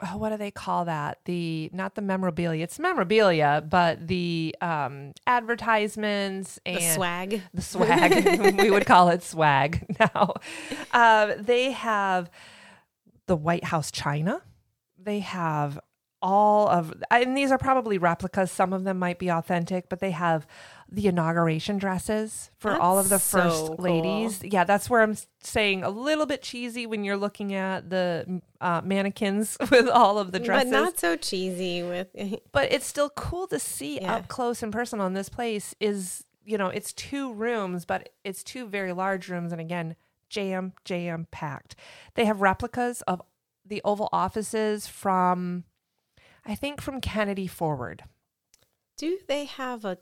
oh, 0.00 0.16
what 0.16 0.30
do 0.30 0.36
they 0.36 0.50
call 0.50 0.84
that? 0.84 1.18
The, 1.24 1.70
not 1.72 1.94
the 1.94 2.02
memorabilia, 2.02 2.64
it's 2.64 2.78
memorabilia, 2.78 3.64
but 3.68 4.06
the 4.06 4.54
um, 4.60 5.12
advertisements 5.26 6.58
and 6.64 6.76
the 6.76 6.94
swag. 6.94 7.42
the 7.52 7.62
swag. 7.62 8.58
we 8.60 8.70
would 8.70 8.86
call 8.86 9.08
it 9.08 9.22
swag 9.22 9.84
now. 10.00 10.34
Um, 10.92 11.42
they 11.42 11.72
have 11.72 12.30
the 13.26 13.36
White 13.36 13.64
House 13.64 13.90
china. 13.90 14.42
They 14.98 15.20
have 15.20 15.78
all 16.20 16.68
of, 16.68 16.92
and 17.10 17.36
these 17.36 17.50
are 17.52 17.58
probably 17.58 17.96
replicas. 17.98 18.50
Some 18.50 18.72
of 18.72 18.84
them 18.84 18.98
might 18.98 19.18
be 19.18 19.28
authentic, 19.30 19.88
but 19.88 20.00
they 20.00 20.10
have 20.10 20.46
the 20.90 21.06
inauguration 21.06 21.78
dresses 21.78 22.50
for 22.58 22.76
all 22.80 22.98
of 22.98 23.04
the 23.08 23.16
That's 23.16 23.24
so 23.24 23.40
first 23.42 23.66
cool. 23.66 23.76
ladies. 23.78 24.42
Yeah, 24.42 24.64
that's 24.64 24.88
where 24.90 25.02
I'm 25.02 25.16
saying 25.42 25.84
a 25.84 25.90
little 25.90 26.26
bit 26.26 26.42
cheesy 26.42 26.86
when 26.86 27.04
you're 27.04 27.16
looking 27.16 27.54
at 27.54 27.90
the 27.90 28.40
uh, 28.60 28.80
mannequins 28.82 29.56
with 29.70 29.88
all 29.88 30.18
of 30.18 30.32
the 30.32 30.40
dresses 30.40 30.70
But 30.72 30.76
not 30.80 30.98
so 30.98 31.14
cheesy 31.16 31.82
with 31.82 32.08
but 32.52 32.72
it's 32.72 32.86
still 32.86 33.10
cool 33.10 33.46
to 33.48 33.58
see 33.58 34.00
Yeah. 34.00 34.16
up 34.16 34.28
close 34.28 34.62
and 34.62 34.72
personal. 34.72 35.06
And 35.06 35.16
this 35.16 35.28
place 35.28 35.74
is, 35.78 36.24
you 36.44 36.56
know, 36.58 36.68
it's 36.68 36.92
two 36.94 37.32
rooms, 37.34 37.84
but 37.84 38.08
it's 38.24 38.42
two 38.42 38.66
very 38.66 38.92
large 38.92 39.28
rooms. 39.28 39.52
And 39.52 39.60
again, 39.60 39.94
jam, 40.30 40.72
jam 40.84 41.26
packed. 41.30 41.76
They 42.14 42.24
have 42.24 42.40
replicas 42.40 43.02
of 43.02 43.20
the 43.64 43.82
Oval 43.84 44.08
offices 44.10 44.86
from, 44.86 45.64
I 46.48 46.54
think, 46.54 46.80
from 46.80 47.00
Kennedy 47.00 47.46
forward. 47.46 48.04
Do 48.96 49.18
they 49.28 49.44
have 49.44 49.84
a 49.84 49.98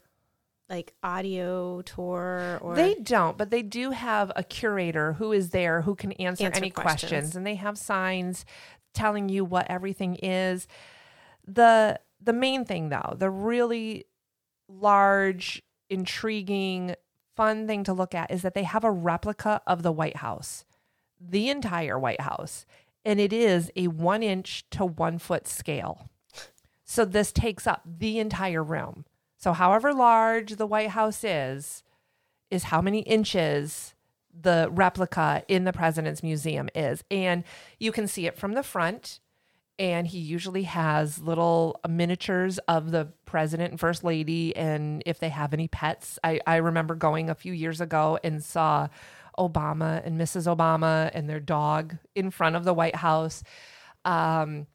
like 0.69 0.95
audio 1.03 1.81
tour 1.83 2.59
or 2.61 2.75
They 2.75 2.95
don't, 2.95 3.37
but 3.37 3.50
they 3.50 3.62
do 3.62 3.91
have 3.91 4.33
a 4.35 4.43
curator 4.43 5.12
who 5.15 5.33
is 5.33 5.50
there 5.50 5.83
who 5.83 5.95
can 5.95 6.12
answer, 6.12 6.45
Answer 6.47 6.59
any 6.59 6.71
questions. 6.71 7.11
questions. 7.11 7.37
and 7.37 7.47
they 7.47 7.55
have 7.57 7.79
signs 7.79 8.45
telling 8.95 9.29
you 9.29 9.45
what 9.45 9.67
everything 9.71 10.17
is. 10.17 10.67
The 11.47 12.00
the 12.21 12.33
main 12.33 12.65
thing 12.65 12.88
though, 12.88 13.15
the 13.17 13.31
really 13.31 14.07
large, 14.69 15.62
intriguing, 15.88 16.95
fun 17.37 17.67
thing 17.67 17.85
to 17.85 17.93
look 17.93 18.15
at 18.15 18.31
is 18.31 18.43
that 18.43 18.55
they 18.55 18.65
have 18.65 18.83
a 18.83 18.91
replica 18.91 19.61
of 19.67 19.83
the 19.83 19.93
White 19.93 20.17
House. 20.17 20.65
The 21.21 21.49
entire 21.49 21.99
White 21.99 22.21
House. 22.23 22.67
And 23.05 23.21
it 23.21 23.33
is 23.33 23.71
a 23.76 23.87
one 23.87 24.23
inch 24.25 24.65
to 24.71 24.85
one 24.85 25.19
foot 25.19 25.47
scale. 25.47 26.09
So 26.87 27.05
this 27.05 27.33
takes 27.33 27.66
up 27.66 27.83
the 27.85 28.19
entire 28.19 28.62
room. 28.62 29.05
So 29.37 29.52
however 29.52 29.93
large 29.93 30.57
the 30.57 30.66
White 30.66 30.90
House 30.90 31.25
is, 31.25 31.83
is 32.50 32.64
how 32.64 32.81
many 32.81 33.00
inches 33.00 33.95
the 34.33 34.69
replica 34.71 35.43
in 35.49 35.64
the 35.64 35.73
president's 35.73 36.23
museum 36.23 36.69
is. 36.75 37.02
And 37.11 37.43
you 37.78 37.90
can 37.90 38.07
see 38.07 38.26
it 38.26 38.38
from 38.38 38.52
the 38.52 38.62
front. 38.62 39.21
And 39.78 40.07
he 40.07 40.19
usually 40.19 40.62
has 40.62 41.21
little 41.21 41.81
miniatures 41.87 42.59
of 42.61 42.93
the 42.93 43.09
president 43.26 43.73
and 43.73 43.81
first 43.81 44.05
lady. 44.05 44.57
And 44.57 45.02
if 45.05 45.19
they 45.19 45.28
have 45.28 45.52
any 45.52 45.69
pets, 45.69 46.19
I, 46.25 46.40
I 46.47 46.57
remember 46.57 46.95
going 46.95 47.28
a 47.28 47.35
few 47.35 47.52
years 47.52 47.81
ago 47.81 48.19
and 48.25 48.43
saw 48.43 48.88
Obama 49.38 50.07
and 50.07 50.19
Mrs. 50.19 50.47
Obama 50.55 51.11
and 51.12 51.28
their 51.28 51.40
dog 51.40 51.97
in 52.14 52.31
front 52.31 52.57
of 52.57 52.64
the 52.64 52.73
White 52.73 52.97
House. 52.97 53.43
Um, 54.05 54.66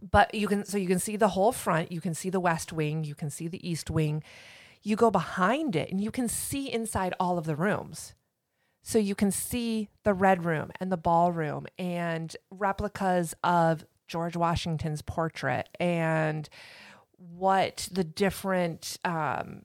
but 0.00 0.34
you 0.34 0.46
can 0.46 0.64
so 0.64 0.78
you 0.78 0.86
can 0.86 0.98
see 0.98 1.16
the 1.16 1.28
whole 1.28 1.52
front 1.52 1.90
you 1.90 2.00
can 2.00 2.14
see 2.14 2.30
the 2.30 2.40
west 2.40 2.72
wing 2.72 3.04
you 3.04 3.14
can 3.14 3.30
see 3.30 3.48
the 3.48 3.68
east 3.68 3.90
wing. 3.90 4.22
You 4.82 4.96
go 4.96 5.10
behind 5.10 5.74
it 5.74 5.90
and 5.90 6.00
you 6.00 6.10
can 6.10 6.28
see 6.28 6.72
inside 6.72 7.14
all 7.18 7.36
of 7.36 7.46
the 7.46 7.56
rooms. 7.56 8.14
So 8.82 8.98
you 8.98 9.14
can 9.14 9.30
see 9.32 9.88
the 10.04 10.14
red 10.14 10.44
room 10.44 10.70
and 10.80 10.90
the 10.90 10.96
ballroom 10.96 11.66
and 11.78 12.34
replicas 12.50 13.34
of 13.44 13.84
george 14.06 14.36
washington's 14.36 15.02
portrait 15.02 15.68
and 15.78 16.48
what 17.18 17.88
the 17.92 18.04
different 18.04 18.96
um 19.04 19.62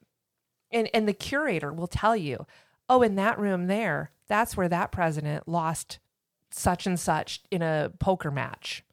and 0.69 0.89
and 0.93 1.07
the 1.07 1.13
curator 1.13 1.71
will 1.71 1.87
tell 1.87 2.15
you 2.15 2.45
oh 2.89 3.01
in 3.01 3.15
that 3.15 3.39
room 3.39 3.67
there 3.67 4.11
that's 4.27 4.57
where 4.57 4.67
that 4.67 4.91
president 4.91 5.47
lost 5.47 5.99
such 6.51 6.85
and 6.85 6.99
such 6.99 7.41
in 7.51 7.61
a 7.61 7.91
poker 7.99 8.31
match 8.31 8.83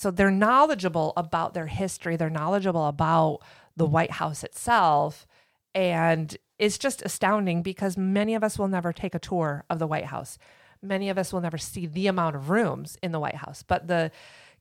so 0.00 0.10
they're 0.10 0.30
knowledgeable 0.30 1.12
about 1.14 1.52
their 1.52 1.66
history. 1.66 2.16
They're 2.16 2.30
knowledgeable 2.30 2.86
about 2.86 3.40
the 3.76 3.84
white 3.84 4.12
house 4.12 4.42
itself. 4.42 5.26
And 5.74 6.34
it's 6.58 6.78
just 6.78 7.02
astounding 7.02 7.60
because 7.60 7.98
many 7.98 8.34
of 8.34 8.42
us 8.42 8.58
will 8.58 8.66
never 8.66 8.94
take 8.94 9.14
a 9.14 9.18
tour 9.18 9.66
of 9.68 9.78
the 9.78 9.86
white 9.86 10.06
house. 10.06 10.38
Many 10.80 11.10
of 11.10 11.18
us 11.18 11.34
will 11.34 11.42
never 11.42 11.58
see 11.58 11.84
the 11.84 12.06
amount 12.06 12.34
of 12.34 12.48
rooms 12.48 12.96
in 13.02 13.12
the 13.12 13.20
white 13.20 13.34
house. 13.34 13.62
But 13.62 13.88
the 13.88 14.10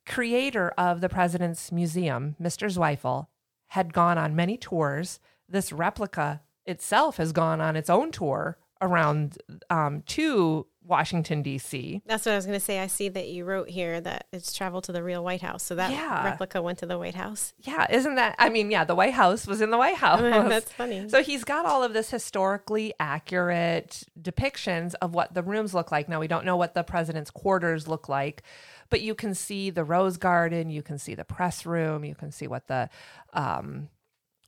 creator 0.05 0.73
of 0.77 0.99
the 0.99 1.07
president's 1.07 1.71
museum 1.71 2.35
mr 2.41 2.67
zweifel 2.69 3.27
had 3.67 3.93
gone 3.93 4.17
on 4.17 4.35
many 4.35 4.57
tours. 4.57 5.21
This 5.47 5.71
replica 5.71 6.41
itself 6.65 7.15
has 7.15 7.31
gone 7.31 7.61
on 7.61 7.77
its 7.77 7.89
own 7.89 8.11
tour 8.11 8.57
around 8.81 9.37
um, 9.69 10.01
to 10.07 10.67
washington 10.89 11.41
d.c 11.41 12.01
That's 12.05 12.25
what 12.25 12.33
I 12.33 12.35
was 12.35 12.45
going 12.45 12.57
to 12.59 12.63
say. 12.65 12.79
I 12.79 12.87
see 12.87 13.07
that 13.09 13.27
you 13.29 13.45
wrote 13.45 13.69
here 13.69 14.01
that 14.01 14.25
it's 14.33 14.53
traveled 14.53 14.83
to 14.85 14.91
the 14.91 15.03
real 15.03 15.23
White 15.23 15.41
House. 15.41 15.63
So 15.63 15.75
that 15.75 15.91
Yeah. 15.91 16.25
replica 16.25 16.61
went 16.61 16.79
to 16.79 16.85
the 16.85 16.97
White 16.97 17.15
House. 17.15 17.53
Yeah, 17.61 17.85
isn't 17.89 18.15
that? 18.15 18.35
I 18.39 18.49
mean, 18.49 18.71
yeah, 18.71 18.83
the 18.83 18.95
White 18.95 19.13
House 19.13 19.45
was 19.47 19.61
in 19.61 19.69
the 19.69 19.77
White 19.77 19.95
House. 19.97 20.19
That's 20.49 20.71
funny. 20.73 21.07
So 21.07 21.21
he's 21.23 21.43
got 21.43 21.65
all 21.65 21.83
of 21.83 21.93
this 21.93 22.09
historically 22.09 22.93
accurate 22.99 24.03
depictions 24.19 24.95
of 25.01 25.13
what 25.13 25.33
the 25.33 25.43
rooms 25.43 25.73
look 25.73 25.91
like. 25.91 26.09
Now, 26.09 26.19
we 26.19 26.27
don't 26.27 26.45
know 26.45 26.57
what 26.57 26.73
the 26.73 26.83
president's 26.83 27.29
quarters 27.31 27.87
look 27.87 28.09
like, 28.09 28.41
but 28.89 29.01
you 29.01 29.13
can 29.13 29.35
see 29.35 29.69
the 29.69 29.83
Rose 29.83 30.17
Garden, 30.17 30.69
you 30.69 30.81
can 30.81 30.97
see 30.97 31.13
the 31.15 31.23
press 31.25 31.65
room, 31.65 32.03
you 32.03 32.15
can 32.15 32.31
see 32.31 32.47
what 32.47 32.67
the 32.67 32.89
um, 33.33 33.89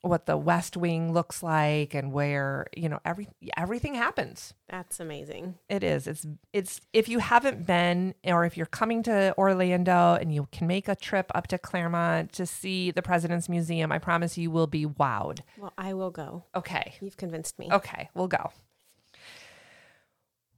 what 0.02 0.26
the 0.26 0.36
West 0.36 0.76
Wing 0.76 1.12
looks 1.12 1.42
like, 1.42 1.94
and 1.94 2.12
where 2.12 2.66
you 2.76 2.88
know 2.88 3.00
every 3.04 3.28
everything 3.56 3.94
happens. 3.94 4.54
That's 4.68 5.00
amazing. 5.00 5.58
It 5.68 5.82
is. 5.82 6.06
It's 6.06 6.26
it's 6.52 6.80
if 6.92 7.08
you 7.08 7.20
haven't 7.20 7.66
been 7.66 8.14
or 8.24 8.44
if 8.44 8.56
you're 8.56 8.66
coming 8.66 9.02
to 9.04 9.34
Orlando 9.38 10.14
and 10.14 10.34
you 10.34 10.48
can 10.52 10.66
make 10.66 10.88
a 10.88 10.96
trip 10.96 11.30
up 11.34 11.46
to 11.48 11.58
Clermont 11.58 12.32
to 12.32 12.46
see 12.46 12.90
the 12.90 13.02
President's 13.02 13.48
Museum, 13.48 13.92
I 13.92 13.98
promise 13.98 14.36
you 14.36 14.50
will 14.50 14.66
be 14.66 14.86
wowed. 14.86 15.40
Well, 15.58 15.72
I 15.78 15.94
will 15.94 16.10
go. 16.10 16.44
Okay. 16.54 16.94
You've 17.00 17.16
convinced 17.16 17.58
me. 17.58 17.68
Okay, 17.70 18.08
we'll 18.14 18.28
go. 18.28 18.50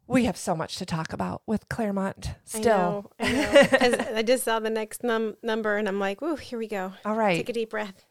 We 0.06 0.24
have 0.26 0.36
so 0.36 0.54
much 0.54 0.76
to 0.76 0.86
talk 0.86 1.12
about 1.12 1.42
with 1.46 1.68
Clermont 1.68 2.28
I 2.28 2.58
still. 2.58 2.62
know. 2.62 3.10
I 3.20 3.32
know. 3.32 4.06
I 4.16 4.22
just 4.22 4.44
saw 4.44 4.60
the 4.60 4.70
next 4.70 5.02
num- 5.02 5.36
number 5.42 5.76
and 5.76 5.88
I'm 5.88 5.98
like, 5.98 6.20
"Ooh, 6.22 6.36
here 6.36 6.58
we 6.58 6.68
go." 6.68 6.92
All 7.04 7.14
right. 7.16 7.36
Take 7.36 7.48
a 7.48 7.52
deep 7.54 7.70
breath. 7.70 8.04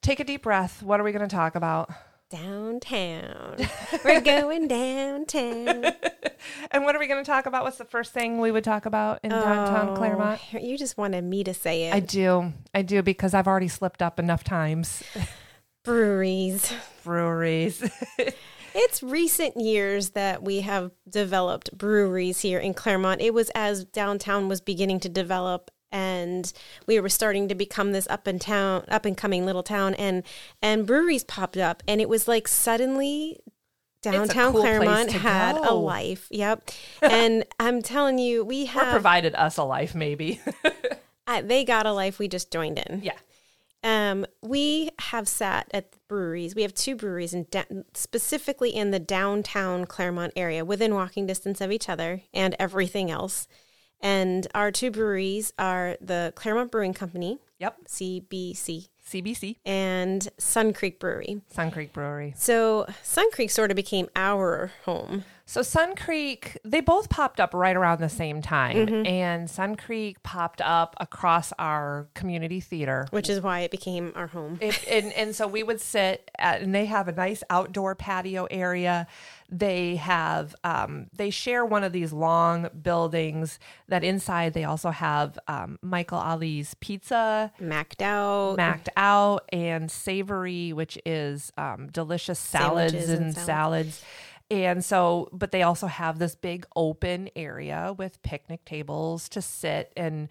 Take 0.00 0.20
a 0.20 0.24
deep 0.24 0.42
breath. 0.42 0.82
What 0.82 1.00
are 1.00 1.02
we 1.04 1.12
going 1.12 1.28
to 1.28 1.34
talk 1.34 1.54
about? 1.54 1.90
Downtown. 2.30 3.56
We're 4.04 4.20
going 4.20 4.68
downtown. 4.68 5.84
And 6.70 6.84
what 6.84 6.94
are 6.94 6.98
we 6.98 7.06
going 7.06 7.24
to 7.24 7.30
talk 7.30 7.46
about? 7.46 7.62
What's 7.64 7.78
the 7.78 7.86
first 7.86 8.12
thing 8.12 8.38
we 8.38 8.50
would 8.50 8.64
talk 8.64 8.84
about 8.84 9.18
in 9.22 9.30
downtown 9.30 9.90
Oh, 9.90 9.96
Clermont? 9.96 10.40
You 10.52 10.76
just 10.76 10.98
wanted 10.98 11.24
me 11.24 11.42
to 11.44 11.54
say 11.54 11.84
it. 11.84 11.94
I 11.94 12.00
do. 12.00 12.52
I 12.74 12.82
do 12.82 13.02
because 13.02 13.32
I've 13.32 13.46
already 13.46 13.68
slipped 13.68 14.02
up 14.02 14.18
enough 14.18 14.44
times. 14.44 15.02
Breweries. 15.84 16.70
Breweries. 17.02 17.82
It's 18.74 19.02
recent 19.02 19.56
years 19.56 20.10
that 20.10 20.42
we 20.42 20.60
have 20.60 20.90
developed 21.08 21.76
breweries 21.76 22.40
here 22.40 22.58
in 22.58 22.74
Clermont. 22.74 23.20
It 23.20 23.32
was 23.32 23.50
as 23.54 23.84
downtown 23.84 24.48
was 24.48 24.60
beginning 24.60 25.00
to 25.00 25.08
develop 25.08 25.70
and 25.92 26.52
we 26.88 26.98
were 26.98 27.08
starting 27.08 27.46
to 27.48 27.54
become 27.54 27.92
this 27.92 28.08
up 28.10 28.26
and 28.26 28.40
town 28.40 28.84
up 28.88 29.04
and 29.04 29.16
coming 29.16 29.46
little 29.46 29.62
town 29.62 29.94
and 29.94 30.24
and 30.60 30.88
breweries 30.88 31.22
popped 31.22 31.56
up 31.56 31.84
and 31.86 32.00
it 32.00 32.08
was 32.08 32.26
like 32.26 32.48
suddenly 32.48 33.38
downtown 34.02 34.52
cool 34.52 34.62
Clermont 34.62 35.12
had 35.12 35.56
a 35.56 35.72
life. 35.72 36.26
Yep. 36.30 36.70
and 37.02 37.44
I'm 37.58 37.80
telling 37.82 38.18
you, 38.18 38.44
we 38.44 38.64
or 38.64 38.68
have 38.68 38.90
provided 38.90 39.34
us 39.34 39.56
a 39.56 39.64
life, 39.64 39.94
maybe. 39.94 40.40
I, 41.26 41.40
they 41.40 41.64
got 41.64 41.86
a 41.86 41.92
life 41.92 42.18
we 42.18 42.28
just 42.28 42.52
joined 42.52 42.78
in. 42.78 43.00
yeah. 43.02 43.16
Um, 43.84 44.24
we 44.42 44.90
have 44.98 45.28
sat 45.28 45.68
at 45.72 45.94
breweries. 46.08 46.54
We 46.54 46.62
have 46.62 46.74
two 46.74 46.96
breweries, 46.96 47.34
in 47.34 47.46
da- 47.50 47.64
specifically 47.92 48.70
in 48.70 48.90
the 48.90 48.98
downtown 48.98 49.84
Clermont 49.84 50.32
area, 50.34 50.64
within 50.64 50.94
walking 50.94 51.26
distance 51.26 51.60
of 51.60 51.70
each 51.70 51.88
other 51.88 52.22
and 52.32 52.56
everything 52.58 53.10
else. 53.10 53.46
And 54.00 54.46
our 54.54 54.70
two 54.70 54.90
breweries 54.90 55.52
are 55.58 55.96
the 56.00 56.32
Clermont 56.34 56.70
Brewing 56.72 56.94
Company, 56.94 57.38
Yep. 57.58 57.76
CBC, 57.88 58.88
CBC, 59.06 59.56
and 59.64 60.28
Sun 60.38 60.72
Creek 60.72 60.98
Brewery. 60.98 61.40
Sun 61.50 61.70
Creek 61.70 61.92
Brewery. 61.92 62.32
So 62.36 62.86
Sun 63.02 63.30
Creek 63.32 63.50
sort 63.50 63.70
of 63.70 63.76
became 63.76 64.08
our 64.16 64.72
home. 64.84 65.24
So 65.46 65.60
Sun 65.60 65.94
Creek, 65.96 66.56
they 66.64 66.80
both 66.80 67.10
popped 67.10 67.38
up 67.38 67.52
right 67.52 67.76
around 67.76 68.00
the 68.00 68.08
same 68.08 68.40
time. 68.40 68.76
Mm-hmm. 68.76 69.06
And 69.06 69.50
Sun 69.50 69.76
Creek 69.76 70.22
popped 70.22 70.62
up 70.62 70.96
across 70.98 71.52
our 71.58 72.08
community 72.14 72.60
theater. 72.60 73.06
which 73.10 73.28
is 73.28 73.40
why 73.42 73.60
it 73.60 73.70
became 73.70 74.12
our 74.14 74.26
home. 74.26 74.58
It, 74.60 74.86
and, 74.88 75.12
and 75.12 75.36
so 75.36 75.46
we 75.46 75.62
would 75.62 75.80
sit 75.80 76.30
at, 76.38 76.62
and 76.62 76.74
they 76.74 76.86
have 76.86 77.08
a 77.08 77.12
nice 77.12 77.42
outdoor 77.50 77.94
patio 77.94 78.46
area. 78.50 79.06
They 79.50 79.96
have, 79.96 80.54
um, 80.64 81.08
they 81.12 81.28
share 81.28 81.64
one 81.64 81.84
of 81.84 81.92
these 81.92 82.12
long 82.12 82.68
buildings 82.82 83.58
that 83.88 84.02
inside 84.02 84.54
they 84.54 84.64
also 84.64 84.90
have 84.90 85.38
um, 85.46 85.78
Michael 85.82 86.18
Ali's 86.18 86.74
Pizza, 86.80 87.52
Macked 87.60 88.00
out. 88.00 88.56
macked 88.56 88.88
out 88.96 89.44
and 89.52 89.90
savory, 89.90 90.72
which 90.72 90.98
is 91.04 91.52
um, 91.58 91.88
delicious 91.92 92.38
salads 92.38 92.92
Sandwiches 92.92 93.10
and, 93.10 93.26
and 93.26 93.36
salads. 93.36 94.02
And 94.54 94.84
so, 94.84 95.28
but 95.32 95.50
they 95.50 95.62
also 95.62 95.86
have 95.86 96.18
this 96.18 96.34
big 96.34 96.66
open 96.76 97.28
area 97.34 97.94
with 97.96 98.22
picnic 98.22 98.64
tables 98.64 99.28
to 99.30 99.42
sit 99.42 99.92
and 99.96 100.28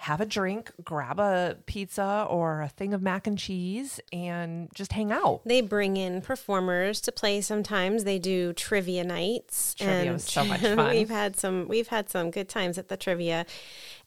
have 0.00 0.18
a 0.18 0.24
drink, 0.24 0.72
grab 0.82 1.20
a 1.20 1.58
pizza 1.66 2.26
or 2.30 2.62
a 2.62 2.68
thing 2.68 2.94
of 2.94 3.02
mac 3.02 3.26
and 3.26 3.38
cheese, 3.38 4.00
and 4.14 4.70
just 4.74 4.92
hang 4.92 5.12
out. 5.12 5.42
They 5.44 5.60
bring 5.60 5.98
in 5.98 6.22
performers 6.22 7.02
to 7.02 7.12
play 7.12 7.42
sometimes. 7.42 8.04
They 8.04 8.18
do 8.18 8.54
trivia 8.54 9.04
nights. 9.04 9.74
Trivia 9.74 10.14
was 10.14 10.24
so 10.24 10.42
much 10.46 10.60
fun. 10.62 10.90
We've 10.90 11.10
had 11.10 11.38
some 11.38 11.68
we've 11.68 11.88
had 11.88 12.08
some 12.08 12.30
good 12.30 12.48
times 12.48 12.78
at 12.78 12.88
the 12.88 12.96
trivia. 12.96 13.44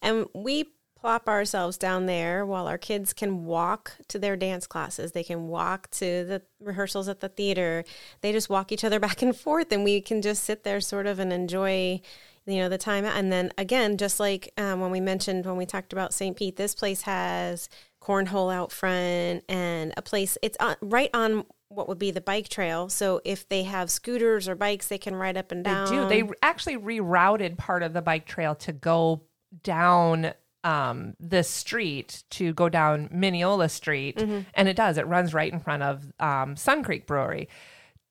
And 0.01 0.25
we 0.33 0.71
plop 1.03 1.27
ourselves 1.27 1.77
down 1.77 2.05
there 2.05 2.45
while 2.45 2.65
our 2.65 2.77
kids 2.77 3.11
can 3.11 3.43
walk 3.43 3.91
to 4.07 4.17
their 4.17 4.37
dance 4.37 4.65
classes. 4.65 5.11
They 5.11 5.23
can 5.25 5.49
walk 5.49 5.89
to 5.91 6.23
the 6.23 6.41
rehearsals 6.61 7.09
at 7.09 7.19
the 7.19 7.27
theater. 7.27 7.83
They 8.21 8.31
just 8.31 8.49
walk 8.49 8.71
each 8.71 8.85
other 8.85 8.99
back 9.01 9.21
and 9.21 9.35
forth 9.35 9.73
and 9.73 9.83
we 9.83 9.99
can 9.99 10.21
just 10.21 10.45
sit 10.45 10.63
there 10.63 10.79
sort 10.79 11.05
of 11.05 11.19
and 11.19 11.33
enjoy 11.33 11.99
you 12.45 12.57
know 12.57 12.69
the 12.69 12.77
time 12.77 13.05
and 13.05 13.31
then 13.31 13.53
again 13.57 13.97
just 13.97 14.19
like 14.19 14.51
um, 14.57 14.81
when 14.81 14.91
we 14.91 14.99
mentioned 14.99 15.45
when 15.45 15.55
we 15.55 15.65
talked 15.65 15.93
about 15.93 16.13
st 16.13 16.35
pete 16.35 16.57
this 16.57 16.75
place 16.75 17.03
has 17.03 17.69
cornhole 18.01 18.53
out 18.53 18.69
front 18.69 19.45
and 19.47 19.93
a 19.95 20.01
place 20.01 20.37
it's 20.41 20.57
on, 20.59 20.75
right 20.81 21.09
on 21.13 21.45
what 21.69 21.87
would 21.87 21.97
be 21.97 22.11
the 22.11 22.21
bike 22.21 22.49
trail. 22.49 22.87
So 22.87 23.19
if 23.25 23.49
they 23.49 23.63
have 23.63 23.89
scooters 23.89 24.47
or 24.47 24.53
bikes, 24.53 24.89
they 24.89 24.99
can 24.99 25.15
ride 25.15 25.37
up 25.37 25.51
and 25.51 25.63
down. 25.63 26.07
They 26.07 26.21
do. 26.21 26.27
They 26.27 26.33
actually 26.43 26.77
rerouted 26.77 27.57
part 27.57 27.81
of 27.81 27.93
the 27.93 28.01
bike 28.01 28.27
trail 28.27 28.53
to 28.55 28.71
go 28.71 29.23
down 29.63 30.33
um, 30.63 31.15
this 31.19 31.49
street 31.49 32.23
to 32.31 32.53
go 32.53 32.69
down 32.69 33.09
Minneola 33.09 33.69
Street, 33.69 34.17
Mm-hmm. 34.17 34.39
and 34.53 34.67
it 34.67 34.75
does. 34.75 34.97
It 34.97 35.07
runs 35.07 35.33
right 35.33 35.51
in 35.51 35.59
front 35.59 35.83
of 35.83 36.03
um, 36.19 36.55
Sun 36.55 36.83
Creek 36.83 37.05
Brewery. 37.05 37.49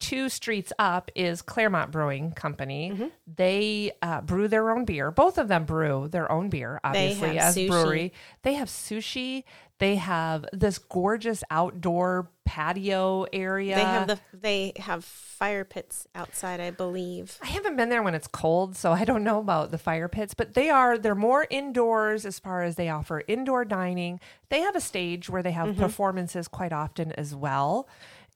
Two 0.00 0.28
streets 0.28 0.72
up 0.80 1.12
is 1.14 1.42
Clermont 1.42 1.92
Brewing 1.92 2.32
Company. 2.32 2.90
Mm-hmm. 2.92 3.06
They 3.36 3.92
uh, 4.02 4.20
brew 4.20 4.48
their 4.48 4.70
own 4.72 4.84
beer. 4.84 5.12
Both 5.12 5.38
of 5.38 5.46
them 5.46 5.64
brew 5.64 6.08
their 6.08 6.30
own 6.30 6.48
beer, 6.48 6.80
obviously, 6.82 7.38
as 7.38 7.56
sushi. 7.56 7.68
brewery. 7.68 8.12
They 8.42 8.54
have 8.54 8.68
sushi. 8.68 9.44
They 9.82 9.96
have 9.96 10.46
this 10.52 10.78
gorgeous 10.78 11.42
outdoor 11.50 12.30
patio 12.44 13.26
area. 13.32 13.74
They 13.74 13.82
have 13.82 14.06
the 14.06 14.18
they 14.32 14.72
have 14.76 15.04
fire 15.04 15.64
pits 15.64 16.06
outside, 16.14 16.60
I 16.60 16.70
believe. 16.70 17.36
I 17.42 17.46
haven't 17.48 17.74
been 17.76 17.88
there 17.88 18.02
when 18.04 18.14
it's 18.14 18.28
cold, 18.28 18.76
so 18.76 18.92
I 18.92 19.04
don't 19.04 19.24
know 19.24 19.40
about 19.40 19.72
the 19.72 19.78
fire 19.78 20.06
pits, 20.08 20.34
but 20.34 20.54
they 20.54 20.70
are 20.70 20.96
they're 20.96 21.16
more 21.16 21.48
indoors 21.50 22.24
as 22.24 22.38
far 22.38 22.62
as 22.62 22.76
they 22.76 22.88
offer 22.88 23.22
indoor 23.26 23.64
dining. 23.64 24.20
They 24.50 24.60
have 24.60 24.76
a 24.76 24.80
stage 24.80 25.28
where 25.28 25.42
they 25.42 25.50
have 25.50 25.70
Mm-hmm. 25.70 25.80
performances 25.82 26.46
quite 26.46 26.72
often 26.72 27.10
as 27.12 27.34
well. 27.34 27.88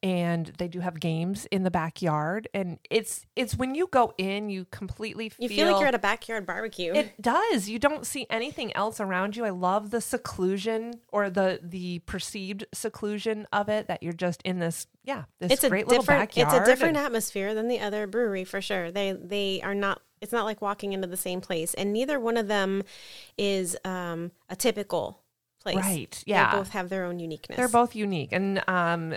And 0.03 0.53
they 0.59 0.69
do 0.69 0.81
have 0.81 1.01
games 1.01 1.47
in 1.47 1.63
the 1.63 1.71
backyard 1.71 2.49
and 2.55 2.79
it's 2.91 3.27
it's 3.35 3.57
when 3.57 3.75
you 3.75 3.89
go 3.91 4.13
in 4.19 4.51
you 4.51 4.67
completely 4.71 5.33
You 5.39 5.49
feel, 5.49 5.57
feel 5.57 5.73
like 5.73 5.81
you're 5.81 5.89
at 5.89 5.95
a 5.95 5.99
backyard 5.99 6.47
barbecue. 6.47 6.93
it 6.95 7.21
does. 7.21 7.69
You 7.69 7.79
don't 7.79 8.07
see 8.07 8.27
anything 8.31 8.75
else 8.77 9.01
around 9.01 9.37
you. 9.37 9.45
I 9.45 9.51
love 9.51 9.91
the 9.91 10.01
seclusion 10.01 11.01
or 11.09 11.31
the 11.31 11.61
the 11.63 12.01
perceived 12.01 12.67
seclusion 12.75 13.49
of 13.53 13.69
it 13.69 13.89
that 13.89 14.03
you're 14.03 14.13
just 14.13 14.43
in 14.43 14.59
this 14.59 14.87
yeah, 15.03 15.25
this 15.41 15.53
it's 15.53 15.65
a 15.65 15.69
little 15.69 15.89
different 15.89 16.21
backyard. 16.21 16.55
it's 16.55 16.63
a 16.63 16.71
different 16.71 16.97
and- 16.97 17.07
atmosphere 17.07 17.55
than 17.55 17.67
the 17.69 17.81
other 17.81 18.07
brewery 18.07 18.45
for 18.45 18.61
sure. 18.61 18.91
They 18.93 19.13
they 19.13 19.61
are 19.63 19.75
not 19.75 20.03
it's 20.21 20.33
not 20.33 20.45
like 20.45 20.61
walking 20.63 20.93
into 20.93 21.07
the 21.07 21.17
same 21.17 21.41
place 21.41 21.75
and 21.75 21.93
neither 21.93 22.21
one 22.21 22.37
of 22.37 22.49
them 22.49 22.83
is 23.37 23.77
um, 23.85 24.31
a 24.49 24.57
typical 24.57 25.23
place. 25.61 25.77
Right, 25.77 26.23
yeah. 26.27 26.53
They 26.53 26.59
both 26.59 26.71
have 26.71 26.89
their 26.89 27.05
own 27.05 27.19
uniqueness. 27.19 27.57
They're 27.57 27.69
both 27.69 27.95
unique. 27.95 28.31
And 28.33 28.63
um, 28.69 29.15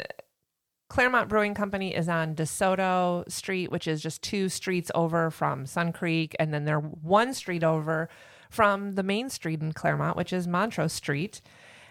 Clermont 0.90 1.30
Brewing 1.30 1.54
Company 1.54 1.96
is 1.96 2.10
on 2.10 2.36
DeSoto 2.36 3.30
Street, 3.32 3.72
which 3.72 3.88
is 3.88 4.02
just 4.02 4.22
two 4.24 4.50
streets 4.50 4.92
over 4.96 5.30
from 5.30 5.66
Sun 5.66 5.94
Creek. 5.94 6.36
And 6.40 6.54
then 6.54 6.66
they're 6.66 6.80
one 6.80 7.34
street 7.34 7.64
over 7.64 8.10
from 8.50 8.96
the 8.96 9.04
main 9.04 9.30
street 9.30 9.62
in 9.62 9.72
Clermont, 9.72 10.18
which 10.18 10.34
is 10.34 10.48
Montrose 10.48 10.94
Street. 10.94 11.42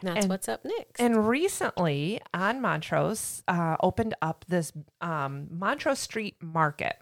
That's 0.03 0.25
and- 0.25 0.29
what's 0.31 0.49
up 0.49 0.65
next. 0.65 1.01
And 1.01 1.29
recently 1.29 2.21
on 2.35 2.61
Montrose 2.61 3.43
uh, 3.49 3.77
opened 3.81 4.15
up 4.21 4.45
this 4.49 4.73
um, 5.01 5.47
Montrose 5.51 6.01
Street 6.01 6.37
Market, 6.43 6.97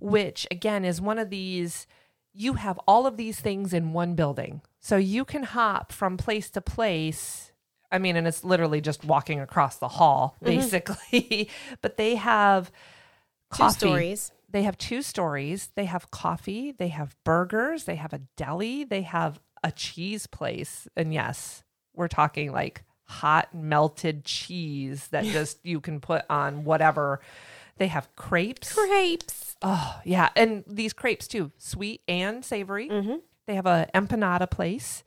which 0.00 0.46
again 0.50 0.84
is 0.84 1.00
one 1.00 1.18
of 1.18 1.30
these, 1.30 1.86
you 2.34 2.54
have 2.54 2.78
all 2.86 3.06
of 3.06 3.16
these 3.16 3.40
things 3.40 3.72
in 3.72 3.92
one 3.92 4.14
building. 4.14 4.60
So 4.80 4.96
you 4.96 5.24
can 5.24 5.44
hop 5.44 5.92
from 5.92 6.16
place 6.16 6.50
to 6.50 6.60
place. 6.60 7.51
I 7.92 7.98
mean, 7.98 8.16
and 8.16 8.26
it's 8.26 8.42
literally 8.42 8.80
just 8.80 9.04
walking 9.04 9.38
across 9.38 9.76
the 9.76 9.88
hall, 9.88 10.36
basically. 10.42 11.48
but 11.82 11.96
they 11.96 12.16
have 12.16 12.72
Two 13.54 13.70
stories. 13.70 14.32
They 14.50 14.62
have 14.62 14.76
two 14.78 15.02
stories. 15.02 15.70
They 15.74 15.86
have 15.86 16.10
coffee. 16.10 16.72
They 16.72 16.88
have 16.88 17.16
burgers. 17.24 17.84
They 17.84 17.96
have 17.96 18.12
a 18.12 18.20
deli. 18.36 18.84
They 18.84 19.02
have 19.02 19.40
a 19.62 19.72
cheese 19.72 20.26
place. 20.26 20.88
And 20.96 21.12
yes, 21.12 21.62
we're 21.94 22.08
talking 22.08 22.52
like 22.52 22.82
hot 23.04 23.54
melted 23.54 24.24
cheese 24.24 25.08
that 25.08 25.24
just 25.36 25.58
you 25.64 25.80
can 25.80 26.00
put 26.00 26.24
on 26.28 26.64
whatever. 26.64 27.20
They 27.78 27.88
have 27.88 28.14
crepes. 28.16 28.74
Crepes. 28.74 29.56
Oh, 29.62 30.00
yeah. 30.04 30.30
And 30.36 30.64
these 30.66 30.92
crepes 30.92 31.28
too, 31.28 31.52
sweet 31.56 32.02
and 32.08 32.44
savory. 32.44 32.88
Mm-hmm. 32.88 33.16
They 33.46 33.54
have 33.54 33.66
a 33.66 33.88
empanada 33.94 34.50
place 34.50 35.02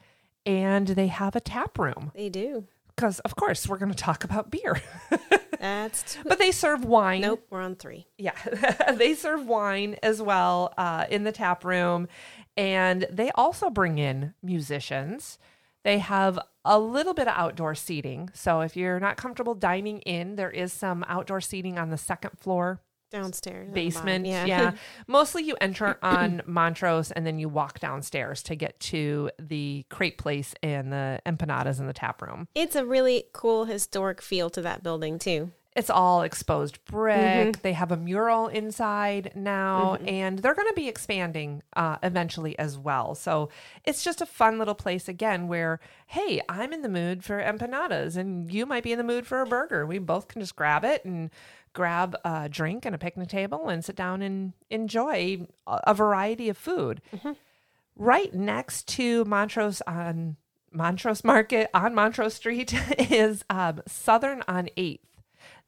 and 0.45 0.87
they 0.87 1.07
have 1.07 1.35
a 1.35 1.39
tap 1.39 1.79
room 1.79 2.11
They 2.15 2.29
do. 2.29 2.67
Because, 2.95 3.19
of 3.19 3.35
course, 3.35 3.67
we're 3.67 3.77
going 3.77 3.91
to 3.91 3.97
talk 3.97 4.23
about 4.23 4.49
beer. 4.51 4.81
That's 5.59 6.17
but 6.25 6.37
they 6.37 6.51
serve 6.51 6.85
wine. 6.85 7.21
nope. 7.21 7.45
We're 7.49 7.61
on 7.61 7.75
three. 7.75 8.07
Yeah, 8.17 8.35
they 8.93 9.15
serve 9.15 9.47
wine 9.47 9.95
as 10.03 10.21
well 10.21 10.73
uh, 10.77 11.05
in 11.09 11.23
the 11.23 11.31
tap 11.31 11.63
room, 11.65 12.07
and 12.55 13.07
they 13.09 13.31
also 13.31 13.69
bring 13.69 13.97
in 13.97 14.33
musicians. 14.43 15.37
They 15.83 15.99
have 15.99 16.39
a 16.63 16.79
little 16.79 17.13
bit 17.13 17.27
of 17.27 17.35
outdoor 17.37 17.75
seating. 17.75 18.31
So 18.33 18.61
if 18.61 18.75
you're 18.75 18.99
not 18.99 19.17
comfortable 19.17 19.53
dining 19.53 19.99
in, 19.99 20.35
there 20.35 20.49
is 20.49 20.73
some 20.73 21.05
outdoor 21.07 21.41
seating 21.41 21.77
on 21.77 21.91
the 21.91 21.97
second 21.97 22.39
floor 22.39 22.81
Downstairs. 23.11 23.69
at 23.69 23.73
the 23.73 23.89
bottom. 23.89 24.05
basement. 24.05 24.25
Yeah. 24.25 24.45
yeah. 24.45 24.71
Mostly 25.07 25.43
you 25.43 25.55
enter 25.61 25.97
on 26.01 26.41
Montrose 26.45 27.11
and 27.11 27.25
then 27.25 27.39
you 27.39 27.49
walk 27.49 27.79
downstairs 27.79 28.43
to 28.43 28.55
get 28.55 28.79
to 28.81 29.29
the 29.39 29.85
crepe 29.89 30.17
place 30.17 30.53
and 30.61 30.91
the 30.91 31.19
empanadas 31.25 31.79
in 31.79 31.87
the 31.87 31.93
tap 31.93 32.21
room. 32.21 32.47
it's 32.55 32.75
a 32.75 32.85
really 32.85 33.25
cool 33.33 33.65
historic 33.65 34.21
feel 34.21 34.49
to 34.49 34.61
that 34.61 34.83
building 34.83 35.19
too. 35.19 35.51
It's 35.75 35.89
all 35.89 36.21
exposed 36.21 36.83
brick. 36.85 37.17
Mm-hmm. 37.17 37.61
They 37.61 37.73
have 37.73 37.91
a 37.91 37.97
mural 37.97 38.47
inside 38.47 39.33
now, 39.35 39.95
and 40.07 40.39
they're 40.39 40.55
going 40.55 40.69
to 40.69 40.73
be 40.73 40.87
expanding 40.87 41.63
uh, 41.75 41.97
eventually 42.01 42.57
as 42.57 42.77
well. 42.77 43.13
So 43.13 43.49
it's 43.83 44.01
just 44.01 44.21
a 44.21 44.25
fun 44.25 44.57
little 44.57 44.73
place 44.73 45.09
again 45.09 45.49
where, 45.49 45.81
hey, 46.07 46.39
I'm 46.47 46.71
in 46.71 46.81
the 46.81 46.87
mood 46.87 47.25
for 47.25 47.43
empanadas, 47.43 48.15
and 48.15 48.49
you 48.49 48.65
might 48.65 48.83
be 48.83 48.93
in 48.93 48.97
the 48.97 49.03
mood 49.03 49.27
for 49.27 49.41
a 49.41 49.45
burger. 49.45 49.85
We 49.85 49.99
both 49.99 50.29
can 50.29 50.39
just 50.39 50.55
grab 50.55 50.85
it 50.85 51.03
and 51.03 51.29
grab 51.75 52.15
a 52.25 52.49
drink 52.49 52.85
and 52.85 52.95
a 52.95 52.97
picnic 52.97 53.29
table 53.29 53.69
and 53.69 53.85
sit 53.85 53.95
down 53.95 54.23
and 54.23 54.53
enjoy 54.71 55.45
a 55.67 55.93
variety 55.93 56.49
of 56.49 56.57
food. 56.57 57.01
Right 57.95 58.33
next 58.33 58.87
to 58.89 59.23
Montrose 59.25 59.81
on 59.85 60.37
Montrose 60.71 61.23
Market 61.23 61.69
on 61.73 61.93
Montrose 61.93 62.33
Street 62.33 62.73
is 62.97 63.45
um, 63.49 63.81
Southern 63.87 64.43
on 64.47 64.69
8th. 64.75 64.99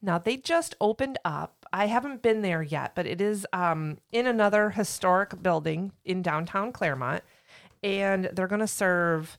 Now, 0.01 0.17
they 0.17 0.37
just 0.37 0.75
opened 0.79 1.17
up. 1.23 1.65
I 1.73 1.87
haven't 1.87 2.21
been 2.21 2.41
there 2.41 2.61
yet, 2.61 2.93
but 2.95 3.05
it 3.05 3.19
is 3.21 3.47
um, 3.53 3.97
in 4.11 4.27
another 4.27 4.71
historic 4.71 5.41
building 5.41 5.91
in 6.05 6.21
downtown 6.21 6.71
Clermont. 6.71 7.23
And 7.83 8.29
they're 8.33 8.47
going 8.47 8.59
to 8.59 8.67
serve 8.67 9.37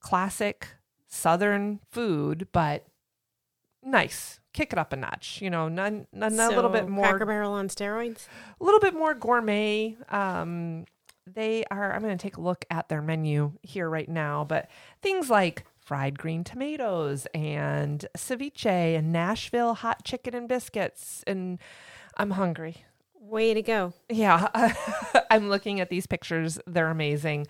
classic 0.00 0.68
Southern 1.06 1.80
food, 1.90 2.48
but 2.52 2.86
nice. 3.82 4.40
Kick 4.52 4.72
it 4.72 4.78
up 4.78 4.92
a 4.92 4.96
notch, 4.96 5.40
you 5.40 5.48
know, 5.48 5.68
none, 5.68 6.06
none, 6.12 6.38
a 6.38 6.48
little 6.50 6.70
bit 6.70 6.86
more 6.88 7.08
Cracker 7.08 7.24
Barrel 7.24 7.52
on 7.52 7.68
steroids. 7.68 8.26
a 8.60 8.64
little 8.64 8.80
bit 8.80 8.94
more 8.94 9.14
gourmet. 9.14 9.96
Um, 10.10 10.84
they 11.26 11.64
are, 11.70 11.92
I'm 11.92 12.02
going 12.02 12.16
to 12.16 12.22
take 12.22 12.36
a 12.36 12.40
look 12.40 12.64
at 12.70 12.88
their 12.88 13.00
menu 13.00 13.52
here 13.62 13.88
right 13.88 14.08
now, 14.08 14.44
but 14.44 14.68
things 15.00 15.30
like 15.30 15.64
fried 15.78 16.18
green 16.18 16.44
tomatoes 16.44 17.26
and 17.34 18.06
ceviche 18.16 18.66
and 18.66 19.12
Nashville 19.12 19.74
hot 19.74 20.04
chicken 20.04 20.34
and 20.34 20.48
biscuits. 20.48 21.24
And 21.26 21.58
I'm 22.16 22.32
hungry. 22.32 22.84
Way 23.20 23.54
to 23.54 23.62
go. 23.62 23.92
Yeah, 24.08 24.48
I'm 25.30 25.48
looking 25.48 25.80
at 25.80 25.88
these 25.90 26.06
pictures. 26.06 26.58
They're 26.66 26.90
amazing. 26.90 27.46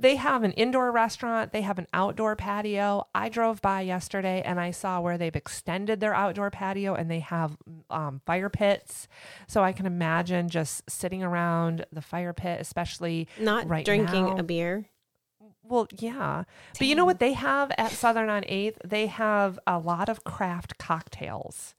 They 0.00 0.14
have 0.16 0.44
an 0.44 0.52
indoor 0.52 0.92
restaurant, 0.92 1.52
they 1.52 1.62
have 1.62 1.78
an 1.78 1.88
outdoor 1.92 2.36
patio. 2.36 3.08
I 3.14 3.28
drove 3.28 3.60
by 3.60 3.80
yesterday 3.80 4.42
and 4.44 4.60
I 4.60 4.70
saw 4.70 5.00
where 5.00 5.18
they've 5.18 5.34
extended 5.34 5.98
their 5.98 6.14
outdoor 6.14 6.50
patio 6.50 6.94
and 6.94 7.10
they 7.10 7.18
have 7.20 7.56
um, 7.90 8.20
fire 8.24 8.48
pits. 8.48 9.08
So 9.48 9.64
I 9.64 9.72
can 9.72 9.86
imagine 9.86 10.48
just 10.48 10.88
sitting 10.88 11.24
around 11.24 11.84
the 11.92 12.02
fire 12.02 12.32
pit, 12.32 12.60
especially 12.60 13.26
Not 13.40 13.68
right 13.68 13.84
drinking 13.84 14.26
now. 14.26 14.36
a 14.36 14.42
beer. 14.44 14.88
Well, 15.64 15.88
yeah. 15.98 16.44
But 16.78 16.86
you 16.86 16.94
know 16.94 17.04
what 17.04 17.18
they 17.18 17.32
have 17.34 17.72
at 17.76 17.90
Southern 17.90 18.30
on 18.30 18.42
8th? 18.44 18.76
They 18.84 19.06
have 19.06 19.58
a 19.66 19.78
lot 19.78 20.08
of 20.08 20.24
craft 20.24 20.78
cocktails. 20.78 21.74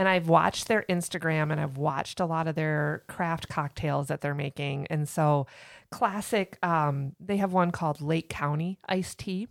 And 0.00 0.08
I've 0.08 0.30
watched 0.30 0.66
their 0.66 0.86
Instagram 0.88 1.52
and 1.52 1.60
I've 1.60 1.76
watched 1.76 2.20
a 2.20 2.24
lot 2.24 2.48
of 2.48 2.54
their 2.54 3.02
craft 3.06 3.50
cocktails 3.50 4.08
that 4.08 4.22
they're 4.22 4.34
making. 4.34 4.86
And 4.88 5.06
so, 5.06 5.46
classic, 5.90 6.56
um, 6.62 7.14
they 7.20 7.36
have 7.36 7.52
one 7.52 7.70
called 7.70 8.00
Lake 8.00 8.30
County 8.30 8.78
iced 8.88 9.18
tea. 9.18 9.48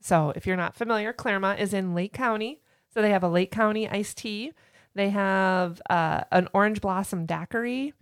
So, 0.00 0.32
if 0.34 0.46
you're 0.46 0.56
not 0.56 0.74
familiar, 0.74 1.12
Clermont 1.12 1.60
is 1.60 1.74
in 1.74 1.94
Lake 1.94 2.14
County. 2.14 2.62
So, 2.88 3.02
they 3.02 3.10
have 3.10 3.22
a 3.22 3.28
Lake 3.28 3.50
County 3.50 3.86
iced 3.86 4.16
tea. 4.16 4.54
They 4.94 5.10
have 5.10 5.82
uh, 5.90 6.22
an 6.32 6.48
orange 6.54 6.80
blossom 6.80 7.26
daiquiri, 7.26 7.92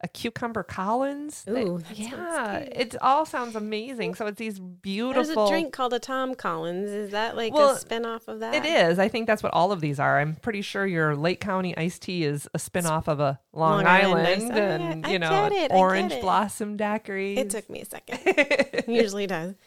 a 0.00 0.08
cucumber 0.08 0.62
Collins. 0.62 1.44
Ooh, 1.48 1.78
that 1.78 1.98
yeah, 1.98 2.58
it 2.58 2.94
all 3.02 3.26
sounds 3.26 3.56
amazing. 3.56 4.14
So 4.14 4.26
it's 4.26 4.38
these 4.38 4.58
beautiful. 4.58 5.24
There's 5.24 5.36
a 5.36 5.50
drink 5.50 5.72
called 5.72 5.92
a 5.92 5.98
Tom 5.98 6.34
Collins. 6.34 6.90
Is 6.90 7.10
that 7.10 7.36
like 7.36 7.52
Well, 7.52 7.70
a 7.70 7.78
spin-off 7.78 8.28
of 8.28 8.40
that? 8.40 8.54
It 8.54 8.64
is. 8.64 8.98
I 8.98 9.08
think 9.08 9.26
that's 9.26 9.42
what 9.42 9.52
all 9.52 9.72
of 9.72 9.80
these 9.80 9.98
are. 9.98 10.20
I'm 10.20 10.36
pretty 10.36 10.62
sure 10.62 10.86
your 10.86 11.16
Lake 11.16 11.40
County 11.40 11.76
iced 11.76 12.02
tea 12.02 12.24
is 12.24 12.48
a 12.54 12.58
spin-off 12.58 13.08
of 13.08 13.18
a 13.18 13.40
Long, 13.52 13.78
Long 13.78 13.86
Island, 13.86 14.26
Island 14.26 14.52
oh, 14.52 14.56
and 14.56 15.02
yeah, 15.02 15.08
I 15.08 15.12
you 15.12 15.18
know, 15.18 15.68
orange 15.70 16.20
blossom 16.20 16.76
daiquiri. 16.76 17.36
It 17.36 17.50
took 17.50 17.68
me 17.68 17.80
a 17.80 17.84
second. 17.84 18.20
It 18.24 18.88
usually 18.88 19.26
does. 19.26 19.54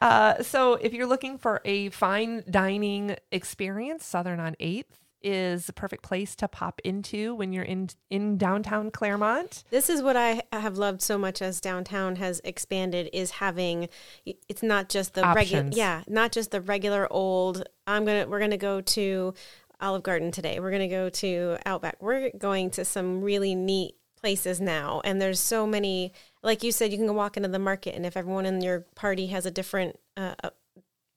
Uh, 0.00 0.42
so 0.42 0.74
if 0.74 0.92
you're 0.92 1.06
looking 1.06 1.38
for 1.38 1.60
a 1.64 1.88
fine 1.88 2.44
dining 2.48 3.16
experience, 3.32 4.04
Southern 4.04 4.38
on 4.38 4.54
8th 4.60 4.84
is 5.22 5.66
the 5.66 5.72
perfect 5.72 6.02
place 6.02 6.34
to 6.36 6.48
pop 6.48 6.80
into 6.84 7.34
when 7.34 7.52
you're 7.52 7.64
in 7.64 7.88
in 8.10 8.36
downtown 8.36 8.90
Clermont. 8.90 9.64
This 9.70 9.90
is 9.90 10.02
what 10.02 10.16
I 10.16 10.42
have 10.52 10.78
loved 10.78 11.02
so 11.02 11.18
much 11.18 11.42
as 11.42 11.60
downtown 11.60 12.16
has 12.16 12.40
expanded 12.44 13.10
is 13.12 13.32
having 13.32 13.88
it's 14.24 14.62
not 14.62 14.88
just 14.88 15.14
the 15.14 15.22
regular 15.34 15.68
yeah, 15.72 16.02
not 16.08 16.32
just 16.32 16.50
the 16.50 16.60
regular 16.60 17.06
old 17.10 17.68
I'm 17.86 18.04
going 18.04 18.24
to 18.24 18.30
we're 18.30 18.38
going 18.38 18.50
to 18.50 18.56
go 18.56 18.80
to 18.80 19.34
Olive 19.80 20.02
Garden 20.02 20.30
today. 20.30 20.60
We're 20.60 20.70
going 20.70 20.88
to 20.88 20.94
go 20.94 21.08
to 21.08 21.58
Outback. 21.64 21.96
We're 22.00 22.30
going 22.30 22.70
to 22.70 22.84
some 22.84 23.22
really 23.22 23.54
neat 23.54 23.94
places 24.18 24.60
now 24.60 25.00
and 25.04 25.22
there's 25.22 25.38
so 25.38 25.64
many 25.64 26.12
like 26.42 26.64
you 26.64 26.72
said 26.72 26.90
you 26.90 26.98
can 26.98 27.06
go 27.06 27.12
walk 27.12 27.36
into 27.36 27.48
the 27.48 27.58
market 27.58 27.94
and 27.94 28.04
if 28.04 28.16
everyone 28.16 28.44
in 28.46 28.60
your 28.60 28.80
party 28.96 29.28
has 29.28 29.46
a 29.46 29.50
different 29.50 29.96
uh, 30.16 30.34
uh, 30.42 30.50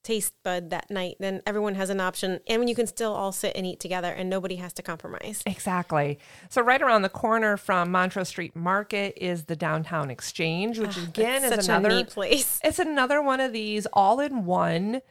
taste 0.03 0.33
bud 0.43 0.69
that 0.71 0.89
night 0.89 1.15
then 1.19 1.41
everyone 1.45 1.75
has 1.75 1.89
an 1.89 1.99
option 1.99 2.39
and 2.47 2.67
you 2.67 2.75
can 2.75 2.87
still 2.87 3.13
all 3.13 3.31
sit 3.31 3.55
and 3.55 3.65
eat 3.65 3.79
together 3.79 4.11
and 4.11 4.29
nobody 4.29 4.55
has 4.55 4.73
to 4.73 4.81
compromise 4.81 5.43
Exactly. 5.45 6.19
So 6.49 6.61
right 6.61 6.81
around 6.81 7.01
the 7.03 7.09
corner 7.09 7.57
from 7.57 7.91
Montrose 7.91 8.29
Street 8.29 8.55
Market 8.55 9.13
is 9.17 9.45
the 9.45 9.55
Downtown 9.55 10.09
Exchange, 10.09 10.79
which 10.79 10.97
again 10.97 11.41
Such 11.41 11.59
is 11.59 11.67
another 11.67 11.89
neat 11.89 12.09
place 12.09 12.59
it's 12.63 12.79
another 12.79 13.21
one 13.21 13.39
of 13.39 13.53
these 13.53 13.85
all-in-one 13.87 15.01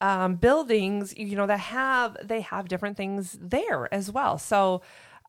um, 0.00 0.36
buildings. 0.36 1.16
You 1.16 1.36
know 1.36 1.46
that 1.46 1.60
have 1.60 2.16
they 2.22 2.42
have 2.42 2.68
different 2.68 2.96
things 2.96 3.38
there 3.40 3.92
as 3.92 4.10
well. 4.10 4.38
So 4.38 4.82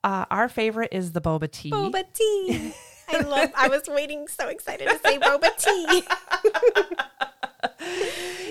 uh, 0.03 0.25
our 0.29 0.49
favorite 0.49 0.89
is 0.91 1.11
the 1.13 1.21
boba 1.21 1.51
tea. 1.51 1.71
boba 1.71 2.03
tea. 2.13 2.73
I 3.09 3.19
love. 3.21 3.51
I 3.55 3.67
was 3.67 3.83
waiting, 3.87 4.27
so 4.27 4.47
excited 4.47 4.87
to 4.87 4.99
say 4.99 5.17
boba 5.17 5.55
tea. 5.57 6.03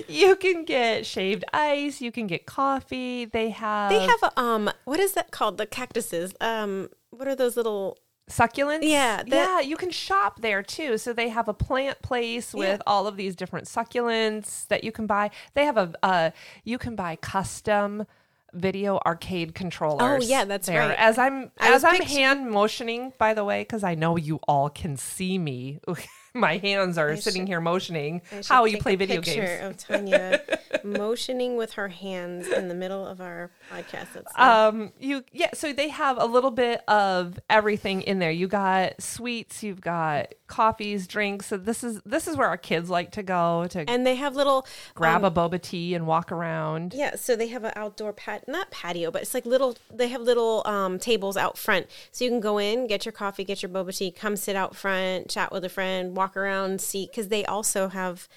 You 0.09 0.37
can 0.37 0.65
get 0.65 1.07
shaved 1.07 1.45
ice. 1.53 2.01
You 2.01 2.13
can 2.13 2.27
get 2.27 2.47
coffee. 2.47 3.25
They 3.25 3.51
have 3.51 3.91
They 3.91 4.01
have 4.01 4.33
um, 4.37 4.71
what 4.85 5.01
is 5.01 5.13
that 5.13 5.31
called? 5.31 5.59
The 5.59 5.67
cactuses. 5.67 6.35
Um, 6.41 6.91
what 7.11 7.29
are 7.29 7.37
those 7.37 7.57
little? 7.57 7.99
succulents. 8.29 8.81
Yeah, 8.83 9.23
yeah. 9.27 9.61
You 9.61 9.77
can 9.77 9.91
shop 9.91 10.41
there 10.41 10.63
too. 10.63 10.99
So 10.99 11.13
they 11.13 11.29
have 11.29 11.49
a 11.49 11.55
plant 11.55 12.01
place 12.03 12.55
with 12.55 12.81
all 12.87 13.07
of 13.07 13.17
these 13.17 13.37
different 13.37 13.67
succulents 13.67 14.67
that 14.69 14.85
you 14.85 14.93
can 14.93 15.07
buy. 15.07 15.31
They 15.55 15.65
have 15.65 15.77
a 15.77 15.93
uh, 16.03 16.31
you 16.65 16.79
can 16.79 16.97
buy 16.97 17.17
custom 17.17 18.07
video 18.53 18.99
arcade 19.05 19.55
controllers. 19.55 20.25
Oh, 20.25 20.27
yeah, 20.27 20.45
that's 20.45 20.69
there. 20.69 20.89
right. 20.89 20.99
As 20.99 21.19
I'm 21.19 21.51
I 21.59 21.75
as 21.75 21.85
I'm 21.85 22.01
hand 22.01 22.51
motioning, 22.51 23.13
by 23.19 23.35
the 23.35 23.45
way, 23.45 23.63
because 23.63 23.85
I 23.85 23.95
know 23.95 24.17
you 24.17 24.41
all 24.49 24.71
can 24.71 24.97
see 24.97 25.39
me. 25.39 25.81
My 26.37 26.57
hands 26.57 26.99
are 26.99 27.17
sitting 27.17 27.43
should- 27.43 27.49
here 27.49 27.61
motioning. 27.61 28.23
How 28.49 28.65
you 28.65 28.79
play 28.79 28.95
a 28.95 28.97
video 28.97 29.23
picture 29.23 29.41
games. 29.41 29.63
Of 29.63 29.77
Tanya 29.77 30.41
motioning 30.85 31.57
with 31.57 31.75
her 31.75 31.89
hands 31.89 32.49
in 32.49 32.69
the 32.69 32.75
middle 32.75 33.07
of 33.07 33.21
our 33.21 33.51
podcast. 33.73 34.09
That's 34.15 34.39
um 34.39 34.93
you 34.99 35.25
yeah 35.33 35.51
so 35.55 35.73
they 35.73 35.89
have 35.89 36.19
a 36.19 36.27
little 36.27 36.51
bit 36.51 36.83
of 36.89 37.39
everything 37.49 38.03
in 38.03 38.19
there 38.19 38.31
you 38.31 38.49
got 38.49 39.01
sweets 39.01 39.63
you've 39.63 39.81
got 39.81 40.35
coffees 40.47 41.07
drinks 41.07 41.47
so 41.47 41.57
this 41.57 41.83
is 41.83 42.01
this 42.05 42.29
is 42.29 42.37
where 42.37 42.49
our 42.49 42.57
kids 42.57 42.91
like 42.91 43.11
to 43.13 43.23
go 43.23 43.67
to 43.71 43.89
and 43.89 44.07
they 44.07 44.15
have 44.17 44.37
little 44.37 44.67
grab 44.95 45.25
um, 45.25 45.25
a 45.25 45.31
boba 45.31 45.61
tea 45.61 45.95
and 45.95 46.07
walk 46.07 46.31
around 46.31 46.93
Yeah, 46.95 47.15
so 47.17 47.35
they 47.37 47.49
have 47.49 47.65
an 47.65 47.73
outdoor 47.77 48.13
pat 48.13 48.47
not 48.49 48.71
patio, 48.71 49.11
but 49.11 49.23
it's 49.23 49.35
like 49.35 49.47
little 49.47 49.77
they 49.93 50.09
have 50.09 50.21
little 50.21 50.63
um, 50.67 50.99
tables 50.99 51.37
out 51.37 51.57
front. 51.57 51.87
So 52.11 52.25
you 52.25 52.31
can 52.31 52.41
go 52.41 52.59
in, 52.59 52.87
get 52.87 53.05
your 53.05 53.13
coffee, 53.13 53.45
get 53.45 53.63
your 53.63 53.71
boba 53.71 53.97
tea, 53.97 54.11
come 54.11 54.37
sit 54.37 54.57
out 54.57 54.75
front, 54.77 55.29
chat 55.31 55.53
with 55.53 55.65
a 55.65 55.69
friend, 55.69 56.17
walk 56.17 56.24
around, 56.37 56.81
see 56.81 57.09
cuz 57.15 57.29
they 57.29 57.45
also 57.45 57.89
have 57.89 58.29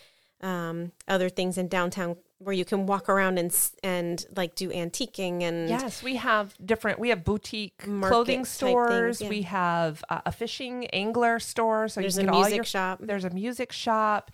um, 0.41 0.91
other 1.07 1.29
things 1.29 1.57
in 1.57 1.67
downtown 1.67 2.15
where 2.39 2.53
you 2.53 2.63
can 2.63 2.85
walk 2.85 3.09
around 3.09 3.39
and 3.39 3.51
and 3.83 4.25
like 4.35 4.53
do 4.53 4.69
antiquing 4.69 5.41
and 5.41 5.67
yes 5.67 6.03
we 6.03 6.17
have 6.17 6.53
different 6.63 6.99
we 6.99 7.09
have 7.09 7.23
boutique 7.23 7.75
clothing 7.79 8.11
type 8.11 8.25
things, 8.25 8.49
stores 8.49 9.21
yeah. 9.21 9.29
we 9.29 9.41
have 9.41 10.03
uh, 10.09 10.21
a 10.27 10.31
fishing 10.31 10.85
angler 10.87 11.39
store 11.39 11.87
so 11.87 11.99
There's 11.99 12.15
you 12.17 12.21
a 12.21 12.25
can 12.25 12.33
get 12.33 12.35
all 12.35 12.41
music 12.41 12.55
your 12.57 12.63
shop. 12.63 12.99
there's 13.01 13.25
a 13.25 13.31
music 13.31 13.71
shop 13.71 14.29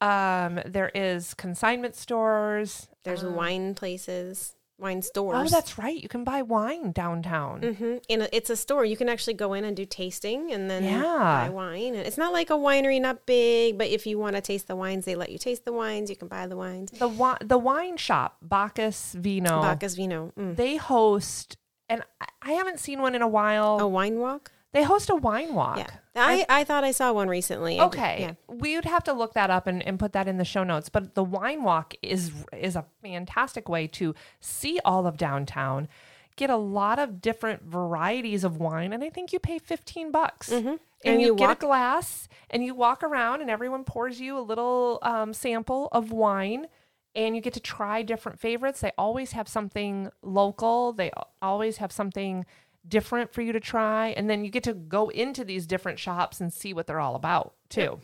um 0.00 0.60
there 0.64 0.90
is 0.94 1.34
consignment 1.34 1.94
stores 1.94 2.88
there's 3.08 3.24
wine 3.24 3.74
places, 3.74 4.54
wine 4.78 5.02
stores. 5.02 5.36
oh 5.36 5.48
that's 5.48 5.76
right 5.76 6.00
you 6.00 6.08
can 6.08 6.22
buy 6.24 6.40
wine 6.42 6.92
downtown 6.92 7.62
hmm 7.74 7.96
And 8.08 8.28
it's 8.32 8.48
a 8.50 8.56
store. 8.56 8.84
You 8.84 8.96
can 8.96 9.08
actually 9.08 9.34
go 9.34 9.52
in 9.54 9.64
and 9.64 9.76
do 9.76 9.84
tasting 9.84 10.52
and 10.52 10.70
then 10.70 10.84
Yeah. 10.84 11.02
buy 11.46 11.48
wine. 11.50 11.94
And 11.96 12.06
it's 12.06 12.16
not 12.18 12.32
like 12.32 12.50
a 12.50 12.54
winery, 12.54 13.00
not 13.00 13.26
big, 13.26 13.76
but 13.76 13.88
if 13.88 14.06
you 14.06 14.18
want 14.18 14.36
to 14.36 14.40
taste 14.42 14.68
the 14.68 14.76
wines, 14.76 15.04
they 15.04 15.14
let 15.16 15.30
you 15.30 15.38
taste 15.38 15.64
the 15.64 15.72
wines. 15.72 16.10
You 16.10 16.16
can 16.16 16.28
buy 16.28 16.46
the 16.46 16.56
wines. 16.56 16.90
the 16.92 17.08
wi- 17.08 17.38
the 17.44 17.58
wine 17.58 17.96
shop 17.96 18.36
Bacchus 18.42 19.14
Vino 19.14 19.60
Bacchus 19.62 19.94
Vino. 19.96 20.32
Mm. 20.38 20.56
they 20.56 20.76
host 20.76 21.56
and 21.88 22.02
I- 22.20 22.26
I 22.42 22.52
haven't 22.52 22.78
seen 22.80 23.00
one 23.02 23.14
in 23.14 23.22
a 23.22 23.28
while. 23.28 23.80
A 23.80 23.88
wine 23.88 24.18
walk? 24.20 24.52
They 24.72 24.82
host 24.84 25.08
a 25.10 25.14
wine 25.16 25.54
walk. 25.54 25.78
Yeah. 25.78 25.90
I, 26.20 26.46
I 26.48 26.64
thought 26.64 26.84
I 26.84 26.90
saw 26.92 27.12
one 27.12 27.28
recently. 27.28 27.80
Okay. 27.80 28.16
Yeah. 28.20 28.32
We 28.54 28.74
would 28.76 28.84
have 28.84 29.04
to 29.04 29.12
look 29.12 29.34
that 29.34 29.50
up 29.50 29.66
and, 29.66 29.82
and 29.86 29.98
put 29.98 30.12
that 30.12 30.28
in 30.28 30.38
the 30.38 30.44
show 30.44 30.64
notes. 30.64 30.88
But 30.88 31.14
the 31.14 31.24
wine 31.24 31.62
walk 31.62 31.94
is 32.02 32.32
is 32.52 32.76
a 32.76 32.84
fantastic 33.02 33.68
way 33.68 33.86
to 33.88 34.14
see 34.40 34.78
all 34.84 35.06
of 35.06 35.16
downtown, 35.16 35.88
get 36.36 36.50
a 36.50 36.56
lot 36.56 36.98
of 36.98 37.20
different 37.20 37.62
varieties 37.64 38.44
of 38.44 38.56
wine, 38.58 38.92
and 38.92 39.02
I 39.04 39.10
think 39.10 39.32
you 39.32 39.38
pay 39.38 39.58
fifteen 39.58 40.10
bucks. 40.10 40.50
And, 40.50 40.64
Mm-hmm. 40.66 40.76
And 41.04 41.20
you, 41.20 41.28
you 41.28 41.34
get 41.36 41.48
walk- 41.48 41.62
a 41.62 41.66
glass 41.66 42.28
and 42.50 42.64
you 42.64 42.74
walk 42.74 43.04
around 43.04 43.40
and 43.40 43.48
everyone 43.48 43.84
pours 43.84 44.18
you 44.20 44.36
a 44.36 44.40
little 44.40 44.98
um, 45.02 45.32
sample 45.32 45.88
of 45.92 46.10
wine 46.10 46.66
and 47.14 47.36
you 47.36 47.40
get 47.40 47.52
to 47.54 47.60
try 47.60 48.02
different 48.02 48.40
favorites. 48.40 48.80
They 48.80 48.90
always 48.98 49.30
have 49.30 49.46
something 49.46 50.10
local. 50.22 50.92
They 50.92 51.12
always 51.40 51.76
have 51.76 51.92
something 51.92 52.44
different 52.86 53.32
for 53.32 53.42
you 53.42 53.52
to 53.52 53.60
try 53.60 54.08
and 54.08 54.28
then 54.30 54.44
you 54.44 54.50
get 54.50 54.64
to 54.64 54.74
go 54.74 55.08
into 55.08 55.44
these 55.44 55.66
different 55.66 55.98
shops 55.98 56.40
and 56.40 56.52
see 56.52 56.72
what 56.72 56.86
they're 56.86 57.00
all 57.00 57.16
about 57.16 57.54
too. 57.68 58.00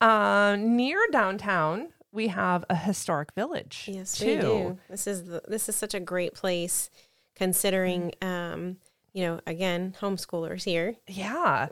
Uh, 0.00 0.56
near 0.58 0.98
downtown, 1.12 1.88
we 2.12 2.28
have 2.28 2.64
a 2.70 2.74
historic 2.74 3.32
village. 3.34 3.84
Yes, 3.86 4.18
too. 4.18 4.26
we 4.26 4.36
do. 4.36 4.78
This 4.88 5.06
is 5.06 5.24
the, 5.24 5.42
this 5.46 5.68
is 5.68 5.76
such 5.76 5.94
a 5.94 6.00
great 6.00 6.34
place, 6.34 6.90
considering 7.36 8.12
um, 8.22 8.78
you 9.12 9.24
know 9.24 9.40
again 9.46 9.94
homeschoolers 10.00 10.64
here. 10.64 10.96
Yeah. 11.06 11.68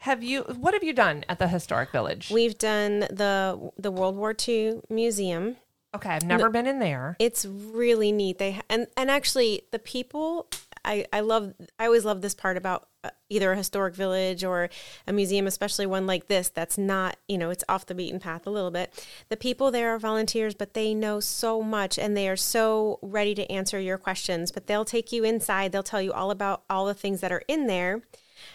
Have 0.00 0.22
you 0.22 0.42
what 0.42 0.74
have 0.74 0.82
you 0.82 0.92
done 0.92 1.24
at 1.28 1.38
the 1.38 1.48
historic 1.48 1.92
village? 1.92 2.30
We've 2.30 2.58
done 2.58 3.00
the 3.00 3.70
the 3.78 3.90
World 3.90 4.16
War 4.16 4.34
II 4.36 4.80
museum. 4.90 5.56
okay, 5.94 6.10
I've 6.10 6.24
never 6.24 6.50
been 6.50 6.66
in 6.66 6.78
there. 6.78 7.16
It's 7.18 7.46
really 7.46 8.12
neat. 8.12 8.38
They 8.38 8.60
and 8.68 8.86
and 8.96 9.10
actually 9.10 9.62
the 9.70 9.78
people 9.78 10.48
I 10.84 11.06
I 11.12 11.20
love 11.20 11.54
I 11.78 11.86
always 11.86 12.04
love 12.04 12.22
this 12.22 12.34
part 12.34 12.56
about 12.56 12.88
uh, 13.04 13.10
either 13.28 13.52
a 13.52 13.56
historic 13.56 13.94
village 13.94 14.44
or 14.44 14.68
a 15.06 15.12
museum, 15.12 15.46
especially 15.46 15.86
one 15.86 16.06
like 16.06 16.28
this 16.28 16.48
that's 16.48 16.78
not, 16.78 17.16
you 17.28 17.38
know, 17.38 17.50
it's 17.50 17.64
off 17.68 17.86
the 17.86 17.94
beaten 17.94 18.20
path 18.20 18.46
a 18.46 18.50
little 18.50 18.70
bit. 18.70 19.06
The 19.28 19.36
people 19.36 19.70
there 19.70 19.94
are 19.94 19.98
volunteers, 19.98 20.54
but 20.54 20.74
they 20.74 20.94
know 20.94 21.20
so 21.20 21.62
much 21.62 21.98
and 21.98 22.16
they 22.16 22.28
are 22.28 22.36
so 22.36 22.98
ready 23.02 23.34
to 23.34 23.50
answer 23.50 23.80
your 23.80 23.98
questions. 23.98 24.52
But 24.52 24.66
they'll 24.66 24.84
take 24.84 25.12
you 25.12 25.24
inside, 25.24 25.72
they'll 25.72 25.82
tell 25.82 26.02
you 26.02 26.12
all 26.12 26.30
about 26.30 26.62
all 26.70 26.86
the 26.86 26.94
things 26.94 27.20
that 27.20 27.32
are 27.32 27.42
in 27.48 27.66
there. 27.66 28.02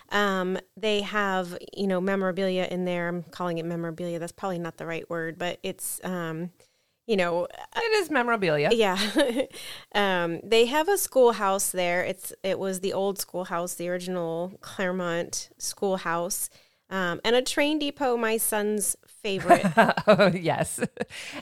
Um, 0.09 0.57
they 0.75 1.01
have, 1.01 1.57
you 1.75 1.87
know, 1.87 2.01
memorabilia 2.01 2.67
in 2.69 2.85
there. 2.85 3.07
I'm 3.07 3.23
calling 3.23 3.57
it 3.57 3.65
memorabilia. 3.65 4.19
That's 4.19 4.31
probably 4.33 4.59
not 4.59 4.77
the 4.77 4.85
right 4.85 5.09
word, 5.09 5.37
but 5.37 5.59
it's, 5.63 6.01
um, 6.03 6.51
you 7.07 7.15
know, 7.17 7.47
It 7.75 7.93
is 8.01 8.11
memorabilia. 8.11 8.69
yeah. 8.73 8.97
um, 9.95 10.39
they 10.43 10.65
have 10.65 10.87
a 10.89 10.97
schoolhouse 10.97 11.71
there. 11.71 12.03
It's 12.03 12.33
it 12.43 12.59
was 12.59 12.81
the 12.81 12.93
old 12.93 13.17
schoolhouse, 13.19 13.73
the 13.75 13.89
original 13.89 14.53
Clermont 14.61 15.49
schoolhouse, 15.57 16.49
um, 16.89 17.19
and 17.23 17.35
a 17.35 17.41
train 17.41 17.79
depot. 17.79 18.17
My 18.17 18.37
son's 18.37 18.95
favorite. 19.07 19.65
oh, 20.07 20.31
yes. 20.33 20.79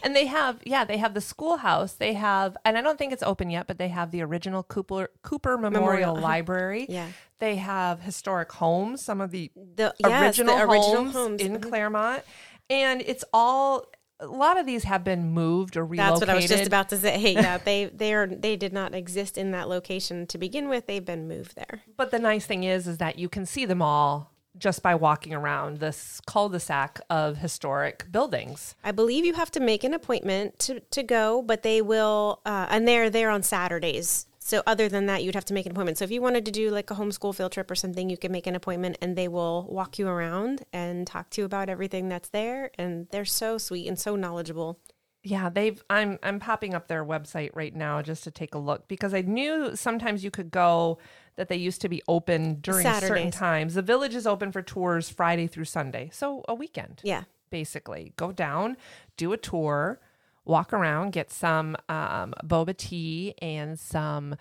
And 0.03 0.15
they 0.15 0.27
have, 0.27 0.59
yeah, 0.65 0.85
they 0.85 0.97
have 0.97 1.13
the 1.15 1.21
schoolhouse. 1.21 1.93
They 1.93 2.13
have, 2.13 2.55
and 2.63 2.77
I 2.77 2.81
don't 2.81 2.97
think 2.97 3.11
it's 3.13 3.23
open 3.23 3.49
yet, 3.49 3.65
but 3.67 3.77
they 3.79 3.87
have 3.89 4.11
the 4.11 4.21
original 4.21 4.61
Cooper 4.63 5.09
Cooper 5.23 5.57
Memorial, 5.57 6.13
Memorial. 6.13 6.15
Library. 6.15 6.85
Yeah. 6.89 7.07
They 7.39 7.55
have 7.57 8.01
historic 8.01 8.51
homes, 8.51 9.01
some 9.03 9.19
of 9.19 9.31
the 9.31 9.51
The 9.75 9.93
yes, 9.99 10.37
original, 10.39 10.55
the 10.57 10.63
original 10.63 10.95
homes, 10.95 11.13
homes. 11.13 11.41
in 11.41 11.57
Mhm. 11.57 11.61
Clermont. 11.69 12.23
And 12.69 13.01
it's 13.01 13.23
all, 13.33 13.85
a 14.19 14.27
lot 14.27 14.57
of 14.57 14.65
these 14.65 14.83
have 14.83 15.03
been 15.03 15.31
moved 15.31 15.75
or 15.77 15.85
relocated. 15.85 16.13
That's 16.13 16.21
what 16.21 16.29
I 16.29 16.35
was 16.35 16.47
just 16.47 16.67
about 16.67 16.89
to 16.89 16.97
say. 16.97 17.19
Hey, 17.19 17.33
yeah, 17.33 17.57
they 17.63 17.85
they 17.85 18.13
are 18.13 18.27
they 18.27 18.55
did 18.55 18.73
not 18.73 18.95
exist 18.95 19.37
in 19.37 19.51
that 19.51 19.67
location 19.67 20.27
to 20.27 20.37
begin 20.37 20.69
with. 20.69 20.87
They've 20.87 21.05
been 21.05 21.27
moved 21.27 21.55
there. 21.55 21.81
But 21.97 22.11
the 22.11 22.19
nice 22.19 22.45
thing 22.45 22.63
is, 22.63 22.87
is 22.87 22.97
that 22.99 23.19
you 23.19 23.29
can 23.29 23.45
see 23.45 23.65
them 23.65 23.81
all 23.81 24.31
just 24.57 24.81
by 24.81 24.95
walking 24.95 25.33
around 25.33 25.77
this 25.77 26.21
cul-de-sac 26.25 27.01
of 27.09 27.37
historic 27.37 28.09
buildings. 28.11 28.75
I 28.83 28.91
believe 28.91 29.25
you 29.25 29.33
have 29.33 29.51
to 29.51 29.59
make 29.59 29.83
an 29.83 29.93
appointment 29.93 30.59
to, 30.59 30.79
to 30.79 31.03
go, 31.03 31.41
but 31.41 31.63
they 31.63 31.81
will, 31.81 32.39
uh, 32.45 32.67
and 32.69 32.87
they're 32.87 33.09
there 33.09 33.29
on 33.29 33.43
Saturdays. 33.43 34.27
So 34.45 34.61
other 34.67 34.87
than 34.87 35.07
that, 35.07 35.23
you'd 35.23 35.33
have 35.33 35.45
to 35.45 35.55
make 35.55 35.65
an 35.65 35.71
appointment. 35.71 35.97
So 35.97 36.05
if 36.05 36.11
you 36.11 36.21
wanted 36.21 36.45
to 36.45 36.51
do 36.51 36.69
like 36.69 36.91
a 36.91 36.93
homeschool 36.93 37.33
field 37.33 37.51
trip 37.51 37.71
or 37.71 37.73
something, 37.73 38.11
you 38.11 38.15
can 38.15 38.31
make 38.31 38.45
an 38.45 38.53
appointment 38.53 38.95
and 39.01 39.15
they 39.15 39.27
will 39.27 39.65
walk 39.67 39.97
you 39.97 40.07
around 40.07 40.63
and 40.71 41.07
talk 41.07 41.31
to 41.31 41.41
you 41.41 41.45
about 41.45 41.67
everything 41.67 42.09
that's 42.09 42.29
there. 42.29 42.69
And 42.77 43.07
they're 43.09 43.25
so 43.25 43.57
sweet 43.57 43.87
and 43.87 43.97
so 43.97 44.15
knowledgeable. 44.15 44.77
Yeah, 45.23 45.49
they've 45.49 45.83
I'm 45.89 46.19
I'm 46.21 46.39
popping 46.39 46.75
up 46.75 46.87
their 46.87 47.03
website 47.03 47.49
right 47.55 47.75
now 47.75 48.03
just 48.03 48.23
to 48.25 48.31
take 48.31 48.53
a 48.53 48.59
look 48.59 48.87
because 48.87 49.15
I 49.15 49.21
knew 49.21 49.75
sometimes 49.75 50.23
you 50.23 50.29
could 50.29 50.51
go 50.51 50.99
that 51.37 51.49
they 51.49 51.55
used 51.55 51.81
to 51.81 51.89
be 51.89 52.03
open 52.07 52.59
during 52.61 52.85
certain 52.85 53.31
times. 53.31 53.73
The 53.73 53.81
village 53.81 54.13
is 54.13 54.27
open 54.27 54.51
for 54.51 54.61
tours 54.61 55.09
Friday 55.09 55.47
through 55.47 55.65
Sunday. 55.65 56.11
So 56.13 56.45
a 56.47 56.53
weekend. 56.53 57.01
Yeah. 57.03 57.23
Basically. 57.49 58.13
Go 58.15 58.31
down, 58.31 58.77
do 59.17 59.33
a 59.33 59.37
tour, 59.37 59.99
walk 60.45 60.73
around, 60.73 61.11
get 61.11 61.31
some 61.31 61.75
um, 61.89 62.33
boba 62.43 62.75
tea 62.77 63.33
and 63.41 63.79
some 63.79 64.35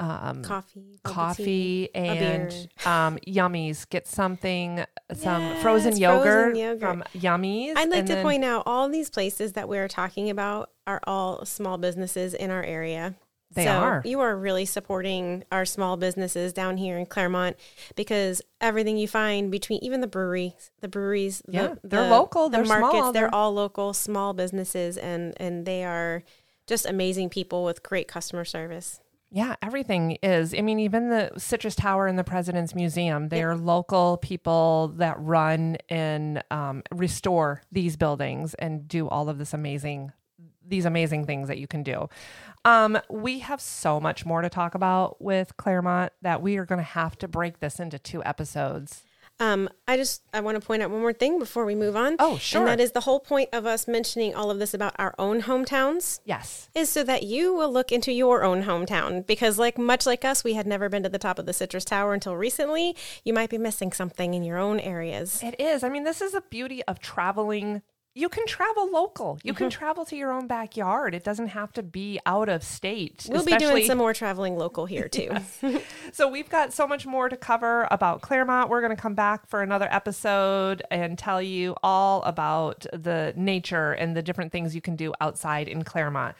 um, 0.00 0.42
Coffee. 0.42 0.98
coffee 1.04 1.44
tea, 1.44 1.90
and 1.94 2.50
um, 2.84 3.16
yummies. 3.28 3.88
Get 3.88 4.08
something, 4.08 4.84
some 5.12 5.42
Yes, 5.42 5.62
frozen 5.62 5.92
frozen 5.92 6.00
yogurt, 6.02 6.56
yogurt. 6.56 6.80
from 6.80 7.04
Yummies. 7.14 7.74
I'd 7.76 7.88
like 7.90 8.00
and 8.00 8.08
to 8.08 8.14
then- 8.14 8.24
point 8.24 8.44
out 8.44 8.64
all 8.66 8.88
these 8.88 9.08
places 9.08 9.52
that 9.52 9.68
we're 9.68 9.86
talking 9.86 10.30
about 10.30 10.70
are 10.86 11.00
all 11.04 11.44
small 11.44 11.78
businesses 11.78 12.34
in 12.34 12.50
our 12.50 12.62
area. 12.64 13.14
They 13.54 13.64
so 13.64 13.70
are. 13.72 14.02
You 14.04 14.20
are 14.20 14.36
really 14.36 14.64
supporting 14.64 15.44
our 15.52 15.64
small 15.64 15.96
businesses 15.96 16.52
down 16.52 16.76
here 16.76 16.98
in 16.98 17.06
Clermont 17.06 17.56
because 17.96 18.42
everything 18.60 18.96
you 18.96 19.08
find 19.08 19.50
between 19.50 19.78
even 19.82 20.00
the 20.00 20.06
breweries, 20.06 20.70
the 20.80 20.88
breweries, 20.88 21.42
the- 21.46 21.52
Yeah, 21.52 21.74
they're 21.82 22.04
the- 22.04 22.10
local, 22.10 22.48
the 22.48 22.58
they're 22.58 22.66
markets, 22.66 22.90
small, 22.90 23.12
they're 23.12 23.22
they're- 23.22 23.30
all 23.34 23.52
local, 23.52 23.92
small 23.94 24.32
businesses, 24.34 24.96
and 24.98 25.34
and 25.38 25.66
they 25.66 25.84
are 25.84 26.22
just 26.66 26.86
amazing 26.86 27.28
people 27.28 27.64
with 27.64 27.82
great 27.82 28.08
customer 28.08 28.44
service. 28.44 29.00
Yeah, 29.30 29.56
everything 29.62 30.12
is. 30.22 30.54
I 30.54 30.60
mean, 30.60 30.78
even 30.78 31.08
the 31.10 31.32
Citrus 31.36 31.74
Tower 31.74 32.06
and 32.06 32.16
the 32.16 32.22
President's 32.22 32.72
Museum, 32.74 33.30
they 33.30 33.42
are 33.42 33.56
local 33.56 34.16
people 34.18 34.92
that 34.96 35.16
run 35.18 35.76
and 35.88 36.42
um, 36.52 36.84
restore 36.92 37.60
these 37.72 37.96
buildings 37.96 38.54
and 38.54 38.86
do 38.86 39.08
all 39.08 39.28
of 39.28 39.38
this 39.38 39.52
amazing, 39.52 40.12
these 40.66 40.84
amazing 40.84 41.24
things 41.26 41.48
that 41.48 41.58
you 41.58 41.66
can 41.66 41.82
do. 41.82 42.08
Um, 42.64 42.98
we 43.10 43.40
have 43.40 43.60
so 43.60 44.00
much 44.00 44.24
more 44.24 44.40
to 44.42 44.48
talk 44.48 44.74
about 44.74 45.20
with 45.20 45.56
Clermont 45.56 46.12
that 46.22 46.40
we 46.40 46.56
are 46.56 46.64
going 46.64 46.78
to 46.78 46.82
have 46.82 47.16
to 47.18 47.28
break 47.28 47.60
this 47.60 47.78
into 47.78 47.98
two 47.98 48.24
episodes. 48.24 49.04
Um, 49.40 49.68
I 49.88 49.96
just 49.96 50.22
I 50.32 50.40
want 50.40 50.60
to 50.60 50.64
point 50.64 50.82
out 50.82 50.90
one 50.90 51.00
more 51.00 51.12
thing 51.12 51.40
before 51.40 51.64
we 51.64 51.74
move 51.74 51.96
on. 51.96 52.14
Oh, 52.20 52.38
sure. 52.38 52.60
And 52.60 52.68
that 52.68 52.80
is 52.80 52.92
the 52.92 53.00
whole 53.00 53.18
point 53.18 53.48
of 53.52 53.66
us 53.66 53.88
mentioning 53.88 54.32
all 54.32 54.48
of 54.48 54.60
this 54.60 54.74
about 54.74 54.94
our 54.96 55.12
own 55.18 55.42
hometowns. 55.42 56.20
Yes. 56.24 56.70
is 56.72 56.88
so 56.88 57.02
that 57.02 57.24
you 57.24 57.52
will 57.52 57.72
look 57.72 57.90
into 57.90 58.12
your 58.12 58.44
own 58.44 58.62
hometown 58.62 59.26
because 59.26 59.58
like 59.58 59.76
much 59.76 60.06
like 60.06 60.24
us 60.24 60.44
we 60.44 60.54
had 60.54 60.68
never 60.68 60.88
been 60.88 61.02
to 61.02 61.08
the 61.08 61.18
top 61.18 61.40
of 61.40 61.46
the 61.46 61.52
citrus 61.52 61.84
tower 61.84 62.14
until 62.14 62.36
recently 62.36 62.94
you 63.24 63.34
might 63.34 63.50
be 63.50 63.58
missing 63.58 63.90
something 63.90 64.34
in 64.34 64.44
your 64.44 64.58
own 64.58 64.78
areas 64.78 65.42
It 65.42 65.60
is. 65.60 65.82
I 65.82 65.88
mean, 65.88 66.04
this 66.04 66.20
is 66.20 66.32
the 66.32 66.42
beauty 66.42 66.84
of 66.84 67.00
traveling. 67.00 67.82
You 68.16 68.28
can 68.28 68.46
travel 68.46 68.90
local. 68.92 69.38
You 69.42 69.52
Mm-hmm. 69.52 69.58
can 69.58 69.70
travel 69.70 70.04
to 70.06 70.16
your 70.16 70.30
own 70.30 70.46
backyard. 70.46 71.14
It 71.16 71.24
doesn't 71.24 71.48
have 71.48 71.72
to 71.72 71.82
be 71.82 72.20
out 72.26 72.48
of 72.48 72.62
state. 72.62 73.26
we'll 73.28 73.44
be 73.44 73.56
doing 73.56 73.84
some 73.86 73.98
more 73.98 74.14
traveling 74.14 74.56
local 74.56 74.86
here 74.86 75.08
too 75.08 75.30
So 76.12 76.28
we've 76.28 76.48
got 76.48 76.72
so 76.72 76.86
much 76.86 77.06
more 77.06 77.28
to 77.28 77.36
cover 77.36 77.88
about 77.90 78.20
Clermont. 78.22 78.70
We're 78.70 78.80
going 78.82 78.94
to 78.94 79.02
come 79.02 79.14
back 79.14 79.48
for 79.48 79.62
another 79.62 79.88
episode 79.90 80.82
and 80.92 81.18
tell 81.18 81.42
you 81.42 81.74
all 81.82 82.22
about 82.22 82.86
the 82.92 83.32
nature 83.36 83.92
and 83.92 84.16
the 84.16 84.22
different 84.22 84.52
things 84.52 84.74
you 84.76 84.80
can 84.80 84.94
do 84.94 85.12
outside 85.20 85.66
in 85.66 85.82
Clermont. 85.82 86.36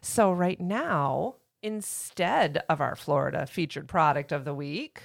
So 0.00 0.32
right 0.32 0.58
now, 0.60 1.34
instead 1.62 2.62
of 2.70 2.80
our 2.80 2.96
Florida 2.96 3.44
featured 3.46 3.86
product 3.86 4.32
of 4.32 4.44
the 4.46 4.54
week, 4.54 5.02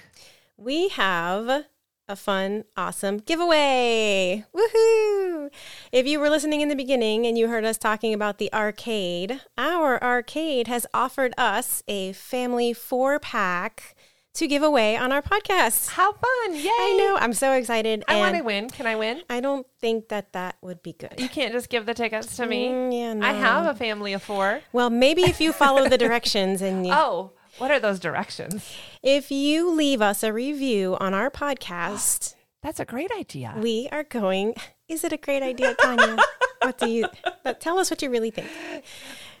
we 0.56 0.88
have 0.88 1.64
a 2.06 2.14
fun 2.16 2.64
awesome 2.76 3.16
giveaway 3.18 4.44
woohoo 4.54 5.48
if 5.90 6.06
you 6.06 6.20
were 6.20 6.28
listening 6.28 6.60
in 6.60 6.68
the 6.68 6.76
beginning 6.76 7.26
and 7.26 7.38
you 7.38 7.48
heard 7.48 7.64
us 7.64 7.78
talking 7.78 8.12
about 8.12 8.36
the 8.36 8.52
arcade 8.52 9.40
our 9.56 10.02
arcade 10.02 10.66
has 10.66 10.86
offered 10.92 11.32
us 11.38 11.82
a 11.88 12.12
family 12.12 12.74
four 12.74 13.18
pack 13.18 13.94
to 14.34 14.46
give 14.46 14.62
away 14.62 14.96
on 14.96 15.12
our 15.12 15.22
podcast 15.22 15.90
how 15.90 16.12
fun! 16.12 16.54
Yay! 16.56 16.68
I 16.68 16.96
know. 16.98 17.16
I'm 17.20 17.32
so 17.32 17.52
excited. 17.52 18.02
I 18.08 18.16
want 18.16 18.34
to 18.34 18.42
win. 18.42 18.68
Can 18.68 18.84
I 18.84 18.96
win? 18.96 19.22
I 19.30 19.38
don't 19.38 19.64
think 19.80 20.08
that 20.08 20.32
that 20.32 20.56
would 20.60 20.82
be 20.82 20.92
good. 20.92 21.14
You 21.18 21.28
can't 21.28 21.52
just 21.52 21.68
give 21.68 21.86
the 21.86 21.94
tickets 21.94 22.34
to 22.38 22.46
me. 22.46 22.66
Mm, 22.66 22.92
yeah, 22.92 23.12
no. 23.12 23.24
I 23.24 23.32
have 23.32 23.66
a 23.66 23.78
family 23.78 24.12
of 24.12 24.24
four. 24.24 24.60
Well, 24.72 24.90
maybe 24.90 25.22
if 25.22 25.40
you 25.40 25.52
follow 25.52 25.88
the 25.88 25.96
directions 25.96 26.62
and 26.62 26.84
you, 26.84 26.92
Oh, 26.96 27.30
what 27.58 27.70
are 27.70 27.80
those 27.80 28.00
directions? 28.00 28.74
if 29.02 29.30
you 29.30 29.70
leave 29.70 30.00
us 30.00 30.22
a 30.22 30.32
review 30.32 30.96
on 31.00 31.14
our 31.14 31.30
podcast, 31.30 32.34
That's 32.62 32.80
a 32.80 32.86
great 32.86 33.10
idea. 33.18 33.54
we 33.60 33.88
are 33.92 34.04
going. 34.04 34.54
Is 34.88 35.04
it 35.04 35.12
a 35.12 35.18
great 35.18 35.42
idea, 35.42 35.74
Tanya? 35.74 36.16
what 36.62 36.78
do 36.78 36.88
you? 36.88 37.06
But 37.42 37.60
tell 37.60 37.78
us 37.78 37.90
what 37.90 38.00
you 38.00 38.08
really 38.08 38.30
think. 38.30 38.48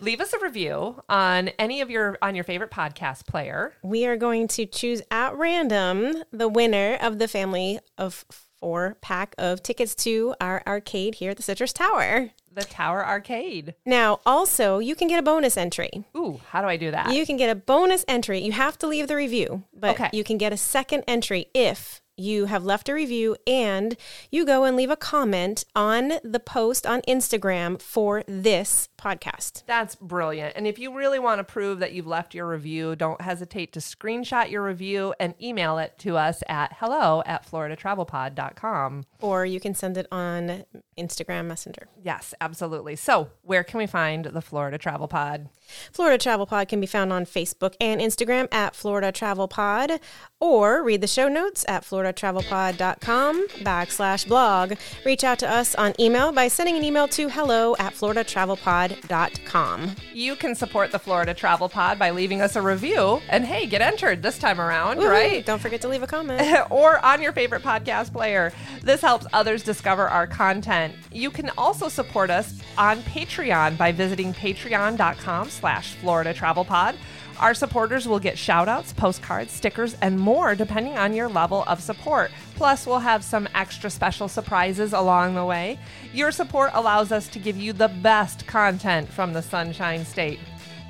Leave 0.00 0.20
us 0.20 0.34
a 0.34 0.38
review 0.40 1.02
on 1.08 1.48
any 1.58 1.80
of 1.80 1.88
your 1.88 2.18
on 2.20 2.34
your 2.34 2.44
favorite 2.44 2.70
podcast 2.70 3.26
player. 3.26 3.72
We 3.82 4.04
are 4.04 4.18
going 4.18 4.48
to 4.48 4.66
choose 4.66 5.00
at 5.10 5.34
random 5.36 6.22
the 6.32 6.48
winner 6.48 6.98
of 7.00 7.18
the 7.18 7.26
family 7.26 7.78
of 7.96 8.26
four 8.60 8.98
pack 9.00 9.34
of 9.38 9.62
tickets 9.62 9.94
to 9.94 10.34
our 10.40 10.62
arcade 10.66 11.14
here 11.16 11.30
at 11.30 11.38
the 11.38 11.42
Citrus 11.42 11.72
Tower. 11.72 12.30
The 12.54 12.62
Tower 12.62 13.04
Arcade. 13.04 13.74
Now, 13.84 14.20
also, 14.24 14.78
you 14.78 14.94
can 14.94 15.08
get 15.08 15.18
a 15.18 15.22
bonus 15.22 15.56
entry. 15.56 16.04
Ooh, 16.16 16.40
how 16.50 16.60
do 16.62 16.68
I 16.68 16.76
do 16.76 16.90
that? 16.92 17.12
You 17.12 17.26
can 17.26 17.36
get 17.36 17.50
a 17.50 17.54
bonus 17.54 18.04
entry. 18.06 18.38
You 18.40 18.52
have 18.52 18.78
to 18.78 18.86
leave 18.86 19.08
the 19.08 19.16
review, 19.16 19.64
but 19.74 19.90
Okay. 20.00 20.10
you 20.12 20.22
can 20.22 20.38
get 20.38 20.52
a 20.52 20.56
second 20.56 21.02
entry 21.08 21.46
if 21.52 22.00
you 22.16 22.46
have 22.46 22.64
left 22.64 22.88
a 22.88 22.94
review 22.94 23.36
and 23.46 23.96
you 24.30 24.44
go 24.44 24.64
and 24.64 24.76
leave 24.76 24.90
a 24.90 24.96
comment 24.96 25.64
on 25.74 26.14
the 26.22 26.40
post 26.40 26.86
on 26.86 27.02
Instagram 27.02 27.80
for 27.80 28.22
this 28.26 28.88
podcast. 28.98 29.64
That's 29.66 29.94
brilliant. 29.94 30.54
And 30.56 30.66
if 30.66 30.78
you 30.78 30.94
really 30.94 31.18
want 31.18 31.38
to 31.38 31.44
prove 31.44 31.78
that 31.80 31.92
you've 31.92 32.06
left 32.06 32.34
your 32.34 32.48
review, 32.48 32.96
don't 32.96 33.20
hesitate 33.20 33.72
to 33.72 33.80
screenshot 33.80 34.50
your 34.50 34.62
review 34.62 35.14
and 35.18 35.34
email 35.42 35.78
it 35.78 35.98
to 35.98 36.16
us 36.16 36.42
at 36.48 36.76
hello 36.78 37.22
at 37.26 37.48
floridatravelpod.com. 37.50 39.04
Or 39.20 39.44
you 39.44 39.60
can 39.60 39.74
send 39.74 39.96
it 39.96 40.06
on 40.12 40.64
Instagram 40.98 41.46
Messenger. 41.46 41.88
Yes, 42.02 42.34
absolutely. 42.40 42.96
So, 42.96 43.30
where 43.42 43.64
can 43.64 43.78
we 43.78 43.86
find 43.86 44.26
the 44.26 44.42
Florida 44.42 44.78
Travel 44.78 45.08
Pod? 45.08 45.48
Florida 45.92 46.18
Travel 46.18 46.46
Pod 46.46 46.68
can 46.68 46.80
be 46.80 46.86
found 46.86 47.12
on 47.12 47.24
Facebook 47.24 47.74
and 47.80 48.00
Instagram 48.00 48.52
at 48.52 48.74
Florida 48.74 49.12
Travel 49.12 49.48
Pod, 49.48 50.00
or 50.40 50.82
read 50.82 51.00
the 51.00 51.06
show 51.06 51.28
notes 51.28 51.64
at 51.68 51.84
floridatravelpod.com 51.84 53.48
backslash 53.48 54.26
blog. 54.28 54.74
Reach 55.04 55.24
out 55.24 55.38
to 55.38 55.50
us 55.50 55.74
on 55.74 55.94
email 55.98 56.32
by 56.32 56.48
sending 56.48 56.76
an 56.76 56.84
email 56.84 57.08
to 57.08 57.28
hello 57.28 57.74
at 57.78 57.94
floridatravelpod.com. 57.94 59.94
You 60.12 60.36
can 60.36 60.54
support 60.54 60.92
the 60.92 60.98
Florida 60.98 61.34
Travel 61.34 61.68
Pod 61.68 61.98
by 61.98 62.10
leaving 62.10 62.40
us 62.40 62.56
a 62.56 62.62
review 62.62 63.20
and 63.28 63.44
hey, 63.44 63.66
get 63.66 63.80
entered 63.80 64.22
this 64.22 64.38
time 64.38 64.60
around, 64.60 64.98
Woohoo! 64.98 65.10
right? 65.10 65.46
Don't 65.46 65.60
forget 65.60 65.80
to 65.82 65.88
leave 65.88 66.02
a 66.02 66.06
comment. 66.06 66.42
or 66.70 67.04
on 67.04 67.22
your 67.22 67.32
favorite 67.32 67.62
podcast 67.62 68.12
player. 68.12 68.52
This 68.82 69.00
helps 69.00 69.26
others 69.32 69.62
discover 69.62 70.08
our 70.08 70.26
content. 70.26 70.94
You 71.12 71.30
can 71.30 71.50
also 71.56 71.88
support 71.88 72.30
us 72.30 72.60
on 72.76 72.98
Patreon 73.02 73.78
by 73.78 73.92
visiting 73.92 74.34
patreon.com 74.34 75.48
slash 75.64 75.94
Florida 75.94 76.34
Travel 76.34 76.62
Pod. 76.62 76.94
Our 77.40 77.54
supporters 77.54 78.06
will 78.06 78.18
get 78.18 78.36
shout 78.36 78.68
outs, 78.68 78.92
postcards, 78.92 79.50
stickers, 79.50 79.96
and 80.02 80.20
more 80.20 80.54
depending 80.54 80.98
on 80.98 81.14
your 81.14 81.26
level 81.26 81.64
of 81.66 81.80
support. 81.80 82.30
Plus, 82.54 82.86
we'll 82.86 82.98
have 82.98 83.24
some 83.24 83.48
extra 83.54 83.88
special 83.88 84.28
surprises 84.28 84.92
along 84.92 85.34
the 85.34 85.44
way. 85.46 85.78
Your 86.12 86.32
support 86.32 86.70
allows 86.74 87.12
us 87.12 87.28
to 87.28 87.38
give 87.38 87.56
you 87.56 87.72
the 87.72 87.88
best 87.88 88.46
content 88.46 89.08
from 89.08 89.32
the 89.32 89.40
Sunshine 89.40 90.04
State. 90.04 90.38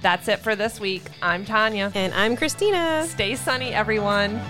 That's 0.02 0.26
it 0.26 0.40
for 0.40 0.56
this 0.56 0.80
week. 0.80 1.04
I'm 1.22 1.44
Tanya. 1.44 1.92
And 1.94 2.12
I'm 2.12 2.34
Christina. 2.34 3.06
Stay 3.08 3.36
sunny, 3.36 3.72
everyone. 3.72 4.40